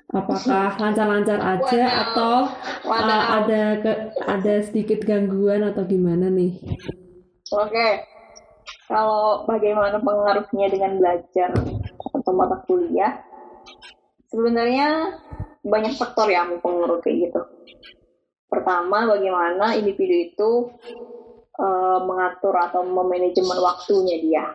[0.09, 3.45] apakah lancar-lancar aja atau eh, Wadaw.
[3.45, 6.57] ada ke- ada sedikit gangguan atau gimana nih?
[7.53, 7.89] Oke.
[8.89, 11.49] Kalau bagaimana pengaruhnya dengan belajar
[12.13, 13.21] atau mata kuliah,
[14.27, 15.19] sebenarnya
[15.63, 17.41] banyak faktor yang mempengaruhi kayak gitu.
[18.49, 20.51] Pertama, bagaimana individu itu
[21.57, 24.45] eh, mengatur atau memanajemen waktunya dia.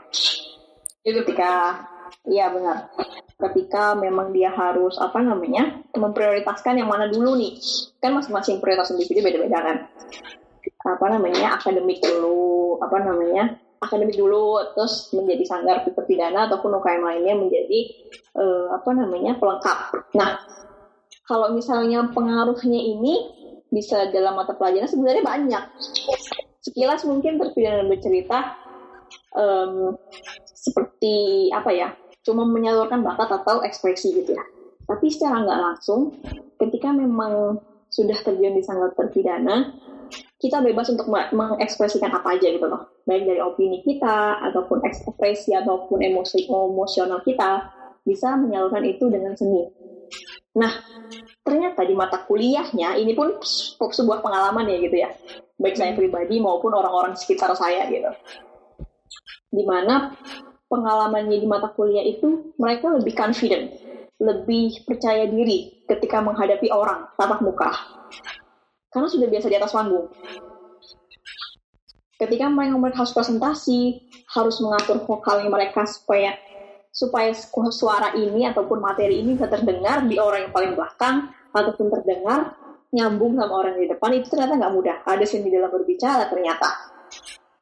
[1.07, 1.81] itu Ketika,
[2.29, 2.93] iya benar.
[3.39, 7.57] Ketika memang dia harus apa namanya memprioritaskan yang mana dulu nih,
[8.03, 9.79] kan masing-masing prioritas individu beda-beda kan
[10.97, 17.35] apa namanya akademik dulu apa namanya akademik dulu terus menjadi sanggar terpidana ataupun UKM lainnya
[17.39, 17.81] menjadi
[18.39, 19.79] eh, apa namanya pelengkap.
[20.19, 20.41] Nah
[21.29, 25.65] kalau misalnya pengaruhnya ini bisa dalam mata pelajaran sebenarnya banyak.
[26.65, 28.57] Sekilas mungkin terpidana bercerita
[29.37, 29.95] em,
[30.49, 31.89] seperti apa ya
[32.25, 34.45] cuma menyalurkan bakat atau ekspresi gitu ya.
[34.89, 36.17] Tapi secara nggak langsung
[36.57, 39.73] ketika memang sudah terjun di sanggar terpidana
[40.39, 43.03] kita bebas untuk me- mengekspresikan apa aja gitu loh.
[43.03, 47.67] Baik dari opini kita ataupun ekspresi ataupun emosi emosional kita
[48.07, 49.67] bisa menyalurkan itu dengan seni.
[50.55, 50.79] Nah
[51.43, 55.11] ternyata di mata kuliahnya ini pun se- sebuah pengalaman ya gitu ya.
[55.59, 58.09] Baik saya pribadi maupun orang-orang sekitar saya gitu.
[59.51, 60.15] Di mana
[60.71, 63.75] pengalamannya di mata kuliah itu mereka lebih confident
[64.19, 67.98] lebih percaya diri ketika menghadapi orang tatap muka
[68.89, 70.07] karena sudah biasa di atas panggung.
[72.19, 74.03] Ketika mereka harus presentasi,
[74.35, 76.35] harus mengatur vokalnya mereka supaya
[76.91, 81.95] supaya su- suara ini ataupun materi ini bisa terdengar di orang yang paling belakang ataupun
[81.95, 82.59] terdengar
[82.91, 84.97] nyambung sama orang di depan itu ternyata nggak mudah.
[85.07, 86.67] Ada seni dalam berbicara ternyata.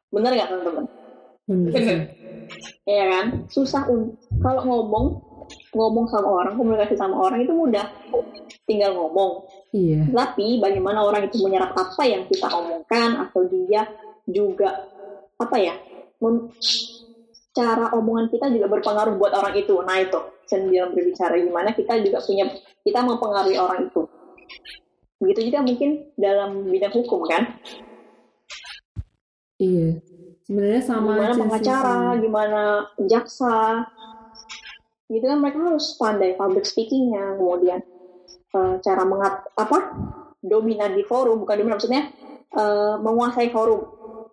[0.08, 0.84] Bener nggak teman-teman?
[1.44, 1.98] Bener sih.
[2.88, 3.26] Iya kan?
[3.52, 5.06] Susah un- kalau ngomong
[5.74, 7.86] ngomong sama orang, komunikasi sama orang itu mudah.
[8.66, 9.46] Tinggal ngomong.
[9.72, 10.08] Iya.
[10.10, 13.86] Tapi bagaimana orang itu menyerap apa yang kita omongkan atau dia
[14.26, 14.90] juga
[15.36, 15.76] apa ya
[17.56, 19.74] cara omongan kita juga berpengaruh buat orang itu.
[19.84, 22.48] Nah itu dalam berbicara gimana kita juga punya
[22.82, 24.02] kita mempengaruhi orang itu.
[25.16, 27.56] Begitu juga mungkin dalam bidang hukum kan,
[29.56, 30.04] Iya.
[30.46, 32.22] Sebenarnya sama gimana pengacara, sama.
[32.22, 32.62] gimana
[33.08, 33.58] jaksa,
[35.06, 37.80] gitu kan mereka harus pandai public speakingnya, kemudian
[38.54, 39.94] eh, cara mengat apa
[40.42, 42.02] dominan di forum, bukan dominan maksudnya
[42.54, 43.82] eh, menguasai forum.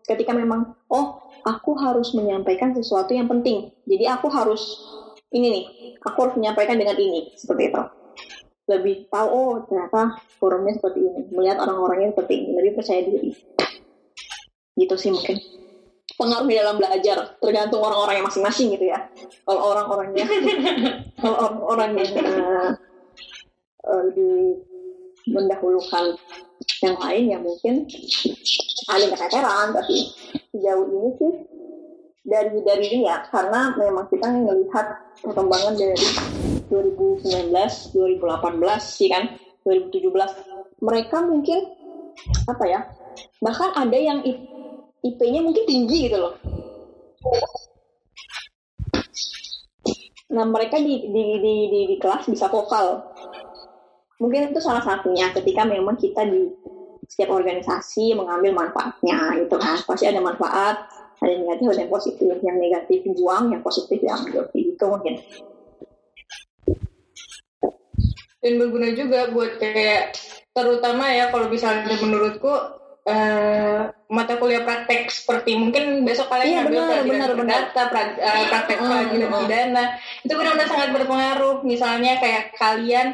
[0.04, 4.82] Ketika memang oh aku harus menyampaikan sesuatu yang penting, jadi aku harus
[5.34, 5.66] ini nih,
[6.04, 7.84] aku harus menyampaikan dengan ini seperti itu.
[8.64, 13.32] Lebih tahu oh ternyata forumnya seperti ini, melihat orang-orangnya seperti ini, lebih percaya diri.
[14.74, 15.38] Gitu sih mungkin
[16.20, 19.00] pengaruh di dalam belajar tergantung orang-orangnya masing-masing gitu ya.
[19.46, 20.26] Kalau orang-orangnya.
[21.22, 22.70] Kalau orang-orang yang eh,
[23.88, 24.36] eh, lebih
[25.24, 26.20] mendahulukan
[26.84, 27.88] yang lain ya mungkin
[28.92, 29.96] ada yang keteteran tapi
[30.52, 31.34] sejauh ini sih
[32.24, 36.08] dari dari ini ya karena memang kita melihat perkembangan dari
[36.72, 38.00] 2019 2018
[38.80, 39.24] sih kan
[39.68, 41.60] 2017 mereka mungkin
[42.48, 42.80] apa ya
[43.44, 44.20] bahkan ada yang
[45.04, 46.40] IP-nya mungkin tinggi gitu loh.
[50.32, 53.04] Nah mereka di di di di, di kelas bisa vokal.
[54.24, 56.48] Mungkin itu salah satunya ketika memang kita di
[57.12, 59.78] setiap organisasi mengambil manfaatnya itu kan.
[59.84, 60.88] Pasti ada manfaat
[61.20, 62.36] ada yang negatif ada yang positif.
[62.40, 65.14] Yang negatif dibuang yang positif diambil itu mungkin.
[68.44, 70.16] Dan berguna juga buat kayak
[70.56, 72.52] terutama ya kalau misalnya menurutku
[73.04, 77.30] eh, mata kuliah praktek seperti mungkin besok kalian Iya, ngambil benar, benar, benar.
[77.36, 79.40] perdata, pra- eh, praktek Mm, peradilan mm.
[79.44, 79.86] pidana
[80.24, 81.56] itu benar-benar sangat berpengaruh.
[81.68, 83.08] Misalnya kayak kalian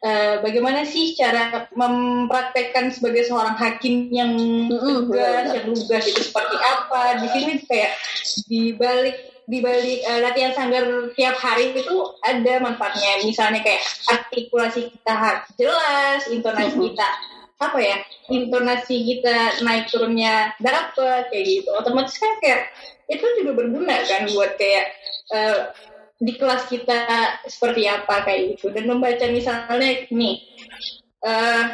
[0.00, 4.32] eh, bagaimana sih cara mempraktekkan sebagai seorang hakim yang
[4.72, 7.02] tegas, benar, yang lugas itu seperti apa?
[7.20, 7.92] Di sini kayak
[8.48, 13.28] di balik di balik eh, latihan sanggar tiap hari itu ada manfaatnya.
[13.28, 17.08] Misalnya kayak artikulasi kita harus jelas, intonasi kita
[17.70, 17.96] apa ya
[18.32, 21.68] intonasi kita naik turunnya dapet kayak gitu.
[21.76, 22.72] Otomatis kan kayak
[23.08, 24.86] itu juga berguna kan buat kayak
[25.32, 25.60] eh,
[26.20, 27.00] di kelas kita
[27.48, 28.72] seperti apa kayak gitu.
[28.72, 30.36] Dan membaca misalnya nih
[31.24, 31.64] eh,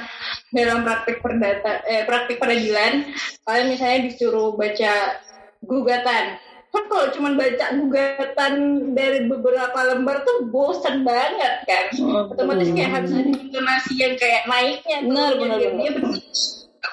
[0.50, 3.10] dalam praktik perdata eh, praktik peradilan
[3.46, 5.18] kalian misalnya disuruh baca
[5.62, 8.52] gugatan kan kalau cuma baca gugatan
[8.94, 11.90] dari beberapa lembar tuh bosan banget kan?
[12.30, 16.14] Otomatis kayak harus ada intonasi yang kayak naiknya Benar, benar, dia benar.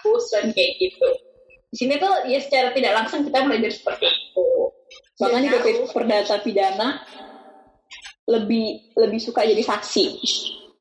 [0.01, 1.07] bosan kayak gitu.
[1.69, 4.47] Di sini tuh ya secara tidak langsung kita belajar seperti itu.
[5.21, 6.89] Bahkan di Dan PP perdata pidana
[8.25, 10.05] lebih lebih suka jadi saksi.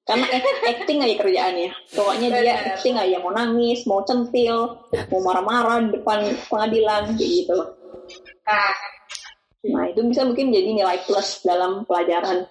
[0.09, 1.71] Karena act- acting aja kerjaannya.
[1.93, 3.21] Pokoknya dia acting aja.
[3.21, 7.76] Mau nangis mau centil mau marah-marah di depan pengadilan kayak gitu
[9.67, 12.47] nah, itu bisa mungkin jadi nilai plus dalam pelajaran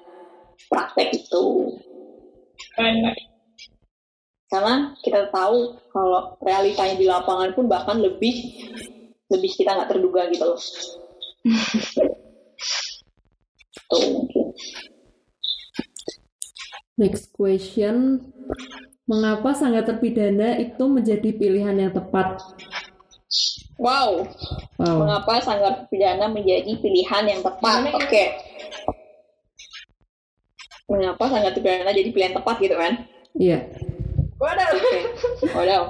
[0.68, 1.44] praktek itu
[4.52, 8.36] karena kita tahu kalau realitanya di lapangan pun bahkan lebih
[9.32, 10.60] lebih kita nggak terduga gitu loh
[13.90, 14.46] tuh mungkin
[16.96, 18.24] Next question.
[19.04, 22.40] Mengapa sanggar terpidana itu menjadi pilihan yang tepat?
[23.80, 24.24] Wow.
[24.80, 24.96] Wow.
[25.04, 27.80] mengapa sanggar pidana menjadi pilihan yang tepat?
[27.96, 28.24] Oke.
[30.92, 32.94] Mengapa sanggar pidana jadi pilihan tepat gitu kan?
[33.36, 33.60] Iya.
[34.40, 34.70] waduh.
[34.76, 35.00] Oke.
[35.56, 35.86] Waduh.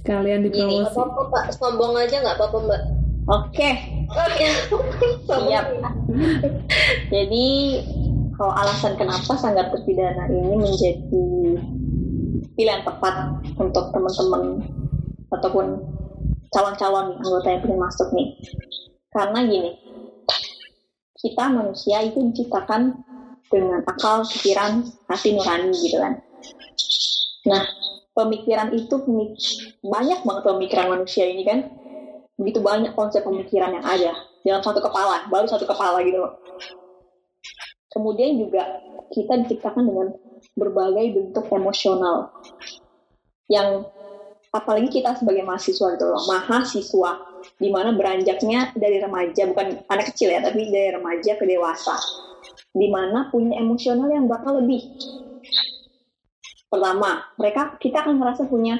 [0.00, 0.96] Sekalian dipromosi.
[0.96, 2.82] apa-apa Pak, sombong aja nggak apa-apa Mbak.
[3.30, 3.70] oke.
[4.10, 4.48] Oke.
[5.28, 5.66] siap.
[7.12, 7.46] Jadi
[8.34, 11.24] kalau alasan kenapa sanggar terpidana ini menjadi
[12.56, 13.14] pilihan tepat
[13.60, 14.64] untuk teman-teman
[15.30, 15.66] ataupun
[16.50, 18.28] calon-calon anggota yang ingin masuk nih.
[19.10, 19.70] Karena gini
[21.20, 22.96] kita manusia itu diciptakan
[23.50, 26.22] dengan akal, pikiran, hati nurani gitu kan.
[27.50, 27.62] Nah
[28.14, 28.94] pemikiran itu
[29.84, 31.68] banyak banget pemikiran manusia ini kan.
[32.40, 36.40] Begitu banyak konsep pemikiran yang ada dalam satu kepala, baru satu kepala gitu loh.
[37.92, 38.80] Kemudian juga
[39.12, 40.08] kita diciptakan dengan
[40.56, 42.32] berbagai bentuk emosional
[43.50, 43.84] yang
[44.50, 47.10] apalagi kita sebagai mahasiswa gitu loh, mahasiswa
[47.56, 51.96] di mana beranjaknya dari remaja bukan anak kecil ya, tapi dari remaja ke dewasa,
[52.74, 54.82] di mana punya emosional yang bakal lebih.
[56.70, 58.78] Pertama, mereka kita akan merasa punya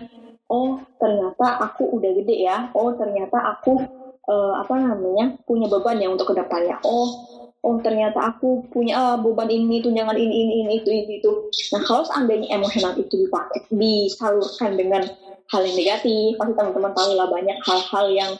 [0.50, 3.78] oh ternyata aku udah gede ya, oh ternyata aku
[4.26, 6.82] eh, apa namanya punya beban ya untuk ke depannya.
[6.82, 11.30] Oh, oh ternyata aku punya ah, beban ini, tunjangan ini, ini, ini, itu, ini, itu.
[11.76, 15.02] Nah kalau seandainya emosional itu dipakai, disalurkan dengan
[15.50, 18.32] hal yang negatif, pasti teman-teman tahu lah banyak hal-hal yang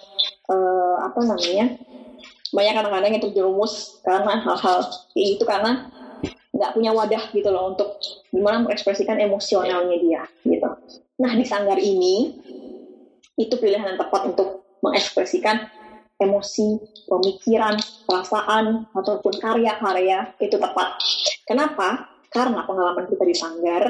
[0.49, 1.67] eh, apa namanya
[2.51, 4.79] banyak kadang-kadang yang terjerumus karena hal-hal
[5.15, 5.87] itu karena
[6.51, 7.97] nggak punya wadah gitu loh untuk
[8.35, 10.69] gimana mengekspresikan emosionalnya dia gitu.
[11.21, 12.37] Nah di sanggar ini
[13.39, 15.69] itu pilihan yang tepat untuk mengekspresikan
[16.21, 16.77] emosi,
[17.09, 21.01] pemikiran, perasaan ataupun karya-karya itu tepat.
[21.49, 22.13] Kenapa?
[22.31, 23.83] Karena pengalaman kita di sanggar,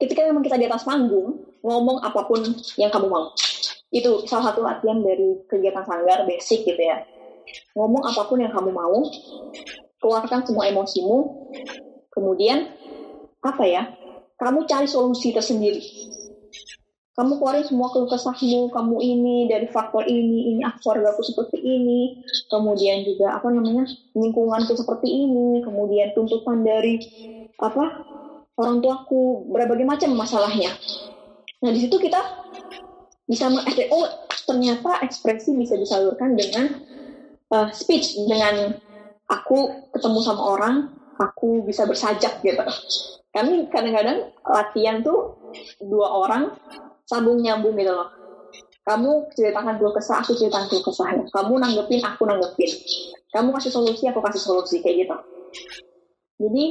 [0.00, 2.40] ketika memang kita di atas panggung ngomong apa pun
[2.80, 3.34] yang kamu mau.
[3.90, 7.04] Itu salah satu latihan dari kegiatan sanggar basic gitu ya.
[7.74, 9.02] Ngomong apa pun yang kamu mau,
[10.00, 11.50] keluarkan semua emosimu,
[12.14, 12.70] kemudian
[13.44, 13.82] apa ya?
[14.40, 15.84] Kamu cari solusi tersendiri.
[17.18, 22.22] Kamu keluarin semua keluh kesahmu, kamu ini dari faktor ini, ini aku keluargaku seperti ini,
[22.46, 23.82] kemudian juga apa namanya
[24.14, 27.02] lingkunganku seperti ini, kemudian tuntutan dari
[27.58, 28.06] apa
[28.56, 30.70] orang tuaku berbagai macam masalahnya.
[31.60, 32.22] Nah di situ kita
[33.26, 34.06] bisa mengekspres, oh
[34.46, 36.78] ternyata ekspresi bisa disalurkan dengan
[37.50, 38.78] uh, speech dengan
[39.26, 40.74] aku ketemu sama orang,
[41.18, 42.62] aku bisa bersajak gitu.
[43.30, 45.38] Kami kadang-kadang latihan tuh
[45.82, 46.54] dua orang
[47.10, 48.06] sambung nyambung gitu loh.
[48.86, 51.26] Kamu ceritakan keluh kesah, aku ceritakan keluh kesahnya.
[51.34, 52.70] Kamu nanggepin, aku nanggepin.
[53.34, 55.16] Kamu kasih solusi, aku kasih solusi kayak gitu.
[56.40, 56.64] Jadi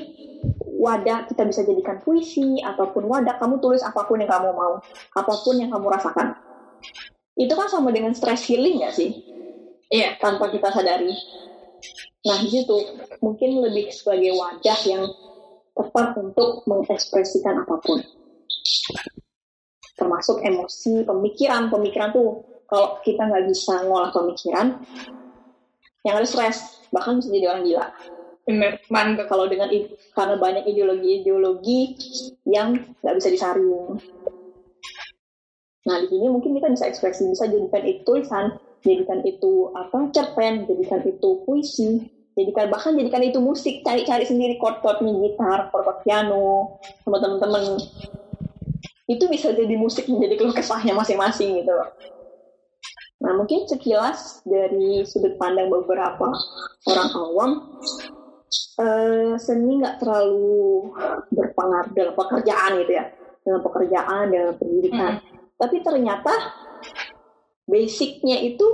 [0.80, 4.80] wadah kita bisa jadikan puisi ataupun wadah kamu tulis apa pun yang kamu mau
[5.12, 6.40] apa pun yang kamu rasakan
[7.36, 9.12] itu kan sama dengan stress healing nggak sih
[9.92, 10.16] Iya.
[10.24, 11.12] tanpa kita sadari
[12.24, 12.78] nah di situ
[13.20, 15.04] mungkin lebih sebagai wadah yang
[15.76, 18.00] tepat untuk mengekspresikan apa pun
[20.00, 22.42] termasuk emosi pemikiran pemikiran tuh
[22.72, 24.80] kalau kita nggak bisa ngolah pemikiran
[26.08, 27.88] yang ada stres bahkan bisa jadi orang gila
[28.50, 29.30] Bener, mantap.
[29.30, 29.70] kalau dengan
[30.18, 31.94] karena banyak ideologi-ideologi
[32.50, 34.02] yang nggak bisa disaring.
[35.86, 40.66] Nah di sini mungkin kita bisa ekspresi, bisa jadikan itu tulisan, jadikan itu apa cerpen,
[40.66, 47.22] jadikan itu puisi, jadikan bahkan jadikan itu musik, cari-cari sendiri chord-chordnya gitar, chord piano, sama
[47.22, 47.78] teman-teman.
[49.10, 51.90] Itu bisa jadi musik menjadi keluh kesahnya masing-masing gitu loh.
[53.20, 56.30] Nah mungkin sekilas dari sudut pandang beberapa
[56.88, 57.52] orang awam
[58.80, 60.94] eh, seni nggak terlalu
[61.34, 63.06] berpengaruh dalam pekerjaan gitu ya.
[63.44, 65.20] Dalam pekerjaan dalam pendidikan.
[65.58, 66.34] Tapi ternyata
[67.66, 68.68] basicnya itu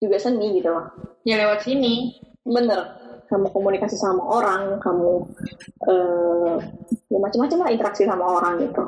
[0.00, 0.90] juga seni gitu loh.
[1.22, 2.18] Ya lewat sini.
[2.42, 3.01] bener
[3.32, 5.24] kamu komunikasi sama orang kamu
[5.88, 6.54] eh
[7.08, 8.84] ya macam-macam lah interaksi sama orang gitu.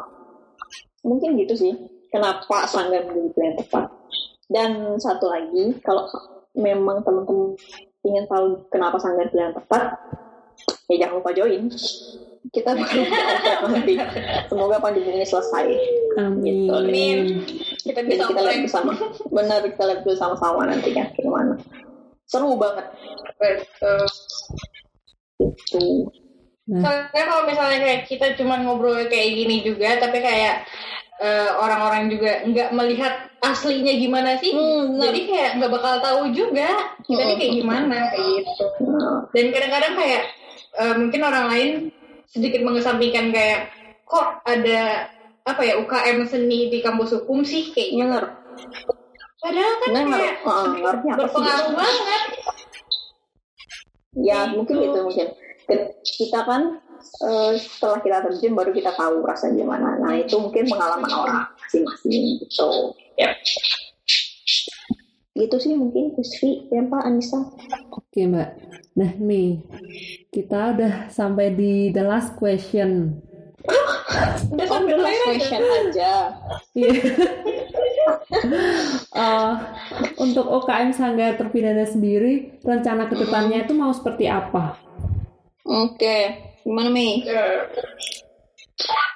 [1.00, 1.72] Mungkin gitu sih.
[2.12, 3.88] Kenapa sanggar menjadi pilihan tepat?
[4.46, 6.06] Dan satu lagi kalau
[6.54, 7.56] memang teman-teman
[8.04, 9.96] ingin tahu kenapa sanggar pilihan tepat
[10.92, 11.72] ya jangan lupa join.
[12.52, 12.70] Kita
[13.64, 13.96] nanti.
[14.46, 15.66] Semoga pandemi ini selesai.
[16.20, 16.68] Amin.
[16.68, 16.70] Gitu.
[16.70, 17.18] Amin.
[17.80, 18.92] Kita bisa kita lihat bersama.
[19.32, 21.56] Benar kita lihat bersama-sama nanti kan gimana
[22.28, 22.86] seru banget.
[23.38, 24.04] Betul.
[25.38, 26.08] gitu.
[26.64, 30.64] Nah, Soalnya kalau misalnya kayak kita cuma ngobrol kayak gini juga, tapi kayak
[31.20, 36.96] eh, orang-orang juga nggak melihat aslinya gimana sih, Hmm, jadi kayak nggak bakal tahu juga
[37.04, 38.64] kita nih kayak gimana kayak gitu.
[38.88, 40.22] Nah, Dan kadang-kadang kayak
[40.80, 41.70] eh, mungkin orang lain
[42.32, 43.68] sedikit mengesampingkan kayak
[44.08, 45.12] kok ada
[45.44, 47.68] apa ya UKM seni di kampus hukum sih?
[47.76, 48.93] Kayak gitu.
[49.44, 52.22] Padahal kan bener kayak uh, ngerti apa sih berpengaruh banget.
[54.14, 54.54] ya Gitu.
[54.56, 55.28] mungkin itu mungkin
[56.06, 56.62] kita kan
[57.26, 62.38] eh, setelah kita terjun baru kita tahu rasanya gimana nah itu mungkin pengalaman orang masing-masing
[62.38, 63.34] gitu Yap.
[65.34, 67.42] gitu sih mungkin Rizky ya Pak Anissa
[67.90, 68.50] Oke Mbak.
[68.94, 69.58] Nah nih,
[70.30, 73.18] kita udah sampai di the last question.
[74.54, 76.12] Udah oh sampai last question aja.
[79.14, 79.52] Eh,
[80.18, 84.74] untuk OKM Sanggar Terpidana sendiri, rencana ke depannya itu mau seperti apa?
[85.64, 86.16] oke
[86.64, 87.60] gimana Mei Eh,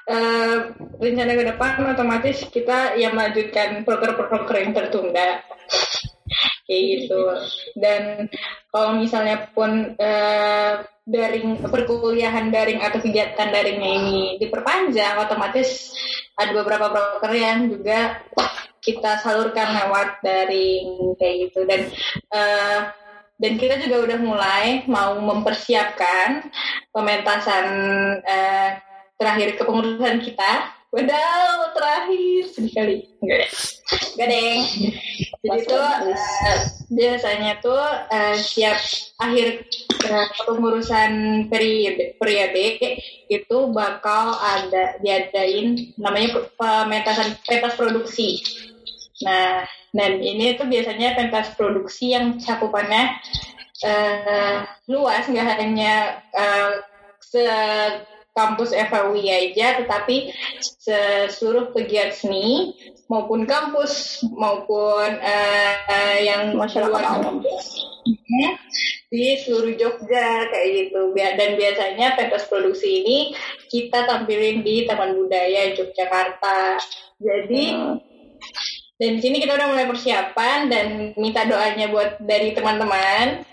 [0.08, 0.56] eh,
[0.96, 5.44] rencana ke depan otomatis kita yang melanjutkan proker-proker yang tertunda.
[6.64, 7.22] Kayak gitu.
[7.76, 8.32] Dan
[8.72, 15.96] kalau misalnya pun eh, daring perkuliahan daring atau kegiatan daringnya ini diperpanjang otomatis
[16.36, 18.20] ada beberapa proker yang juga
[18.84, 21.80] kita salurkan lewat daring kayak gitu dan
[22.32, 22.80] eh,
[23.38, 26.50] dan kita juga udah mulai mau mempersiapkan
[26.90, 27.66] pementasan
[28.22, 28.70] eh,
[29.18, 30.77] terakhir kepengurusan kita.
[30.88, 32.96] Wadaw, terakhir sedih kali.
[33.20, 33.50] Enggak deh.
[34.16, 34.56] Enggak.
[35.38, 35.88] Jadi tuh
[36.48, 38.78] eh, biasanya tuh eh, siap
[39.20, 39.68] akhir
[40.08, 41.12] eh, kepengurusan
[41.52, 42.80] periode periode
[43.28, 48.40] itu bakal ada diadain namanya pementasan pentas produksi.
[49.28, 53.12] Nah, dan ini tuh biasanya pentas produksi yang cakupannya
[53.84, 56.80] eh, luas, nggak hanya eh,
[57.20, 57.44] se
[58.38, 60.30] kampus FAUI aja, tetapi
[60.62, 62.70] se- seluruh pegiat seni
[63.10, 67.42] maupun kampus maupun eh, eh, yang Masyarakat awam.
[67.42, 67.66] kampus.
[68.06, 68.50] Mhm.
[69.08, 73.18] di seluruh Jogja kayak gitu dan biasanya pentas produksi ini
[73.72, 76.76] kita tampilin di Taman Budaya Yogyakarta
[77.16, 77.64] jadi
[78.98, 80.86] dan di sini kita udah mulai persiapan dan
[81.16, 83.48] minta doanya buat dari teman-teman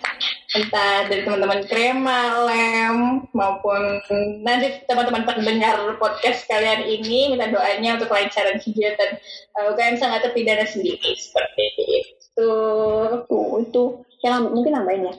[0.56, 4.00] entah dari teman-teman Krema, Lem maupun
[4.42, 9.20] nanti teman-teman pendengar podcast kalian ini minta doanya untuk kelancaran kegiatan
[9.60, 11.12] uh, UKM sangat terpidana sendiri.
[11.20, 11.92] Seperti itu.
[12.40, 13.28] Tuh,
[13.60, 13.84] itu
[14.24, 15.16] ya nam- mungkin nambahin ya.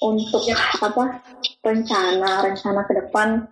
[0.00, 1.20] Untuk apa
[1.66, 3.44] rencana rencana ke depan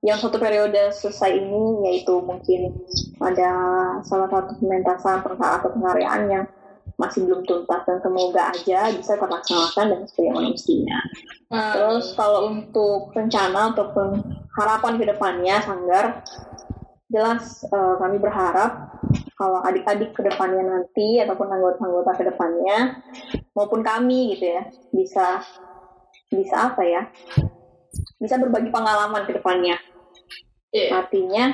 [0.00, 2.72] yang satu periode selesai ini yaitu mungkin
[3.20, 3.52] ada
[4.08, 6.44] salah satu pementasan atau penghargaan yang
[7.00, 10.98] masih belum tuntas dan semoga aja bisa terlaksanakan dengan sebagaimana mestinya.
[11.48, 14.20] Uh, Terus kalau untuk rencana ataupun
[14.60, 16.20] harapan ke depannya Sanggar,
[17.10, 19.00] jelas eh, kami berharap
[19.34, 23.02] kalau adik-adik ke depannya nanti ataupun anggota-anggota ke depannya
[23.56, 24.62] maupun kami gitu ya
[24.94, 25.42] bisa
[26.30, 27.02] bisa apa ya
[28.20, 29.80] bisa berbagi pengalaman ke depannya.
[30.70, 31.02] Iya.
[31.02, 31.44] Artinya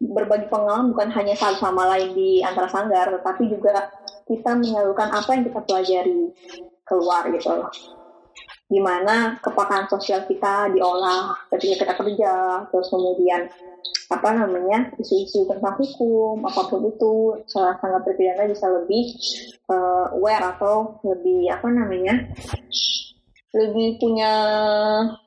[0.00, 3.90] berbagi pengalaman bukan hanya satu sama lain di antara sanggar, tetapi juga
[4.32, 6.22] kita menyalurkan apa yang kita pelajari
[6.88, 7.70] keluar gitu loh.
[8.72, 12.34] Di mana kepekaan sosial kita diolah ketika kita kerja,
[12.72, 13.44] terus kemudian
[14.12, 17.12] apa namanya isu-isu tentang hukum apa pun itu
[17.48, 19.08] salah sangat terpidana bisa lebih
[19.72, 22.28] eh, aware atau lebih apa namanya
[23.52, 24.32] lebih punya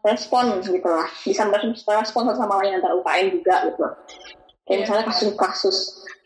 [0.02, 3.86] respon gitu lah bisa merespon satu sama lain antara UKM juga gitu.
[4.66, 5.78] Kayak misalnya kasus-kasus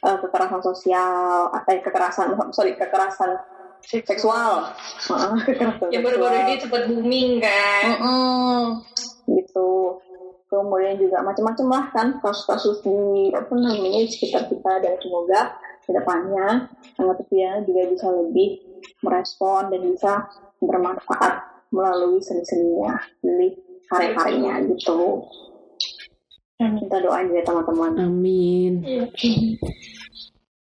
[0.04, 3.36] eh, kekerasan sosial atau kekerasan sorry kekerasan
[3.84, 4.76] seksual.
[5.48, 7.84] Kekerasan yang baru-baru ini sempat booming kan?
[7.96, 8.84] Mm-mm.
[9.32, 10.00] gitu.
[10.50, 12.08] Kemudian juga macam-macam lah kan?
[12.20, 15.42] Kasus-kasus di apa namanya di sekitar kita dan semoga
[15.86, 18.50] ke depannya sangat terpidana juga bisa lebih
[19.02, 20.14] merespon dan bisa
[20.62, 21.34] bermanfaat
[21.74, 22.94] melalui seni-seninya
[23.26, 23.58] dari
[23.90, 25.26] karya-karyanya gitu
[26.60, 28.84] kita doain ya teman-teman Amin.
[28.84, 29.08] Iya.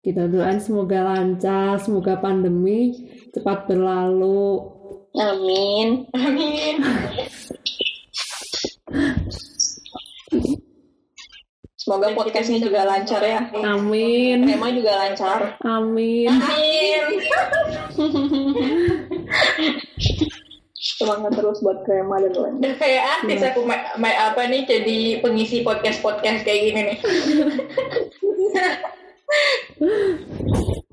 [0.05, 4.75] Kita doain semoga lancar, semoga pandemi cepat berlalu.
[5.15, 6.83] amin amin
[11.79, 14.43] semoga podcastnya juga lancar ya Amin.
[14.43, 16.35] tema juga lancar Amin.
[16.35, 17.03] amin
[20.95, 25.19] semangat terus buat krema dan lain udah kayak artis aku ma- ma- apa nih jadi
[25.19, 26.99] pengisi podcast podcast kayak gini nih.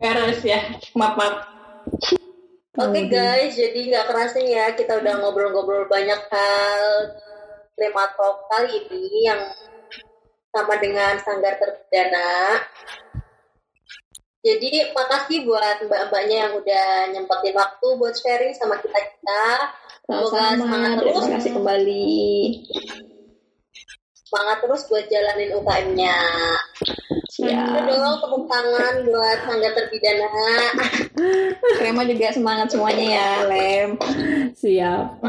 [0.01, 0.59] Harus ya
[0.97, 1.35] maaf maaf.
[2.81, 6.85] Oke guys, jadi nggak kerasa ya kita udah ngobrol-ngobrol banyak hal.
[7.77, 9.41] Tema talk kali ini yang
[10.49, 12.61] sama dengan sanggar terpidana.
[14.41, 19.45] Jadi makasih buat mbak-mbaknya yang udah nyempetin waktu buat sharing sama kita-kita.
[20.11, 22.11] Semoga semangat sama-sama terus, terima kasih kembali
[24.31, 26.19] semangat terus buat jalanin UKM-nya.
[27.31, 30.31] siap Itu dong tepuk tangan buat sanggar terpidana.
[31.79, 33.89] Krema juga semangat semuanya ya, Lem.
[34.55, 35.23] Siap.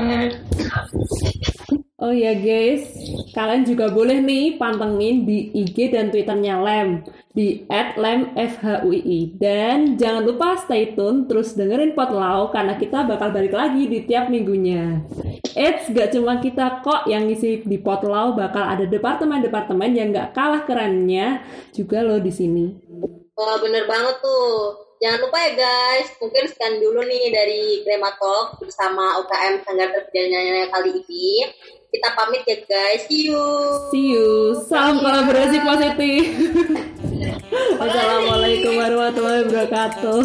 [2.03, 2.82] Oh ya guys,
[3.30, 10.59] kalian juga boleh nih pantengin di IG dan Twitternya Lem di @lemfhui dan jangan lupa
[10.59, 14.98] stay tune terus dengerin Potlau karena kita bakal balik lagi di tiap minggunya.
[15.55, 20.66] Eits, gak cuma kita kok yang ngisi di Potlau, bakal ada departemen-departemen yang gak kalah
[20.66, 22.66] kerennya juga loh di sini.
[23.38, 24.74] Wah bener banget tuh.
[24.98, 30.66] Jangan lupa ya guys, mungkin sekian dulu nih dari Grema Talk bersama UKM Sanggar Terpidana
[30.66, 31.46] kali ini
[31.93, 33.05] kita pamit ya guys.
[33.05, 33.45] See you.
[33.93, 34.57] See you.
[34.64, 36.24] Salam kolaborasi positif.
[37.84, 40.24] Assalamualaikum warahmatullahi wabarakatuh.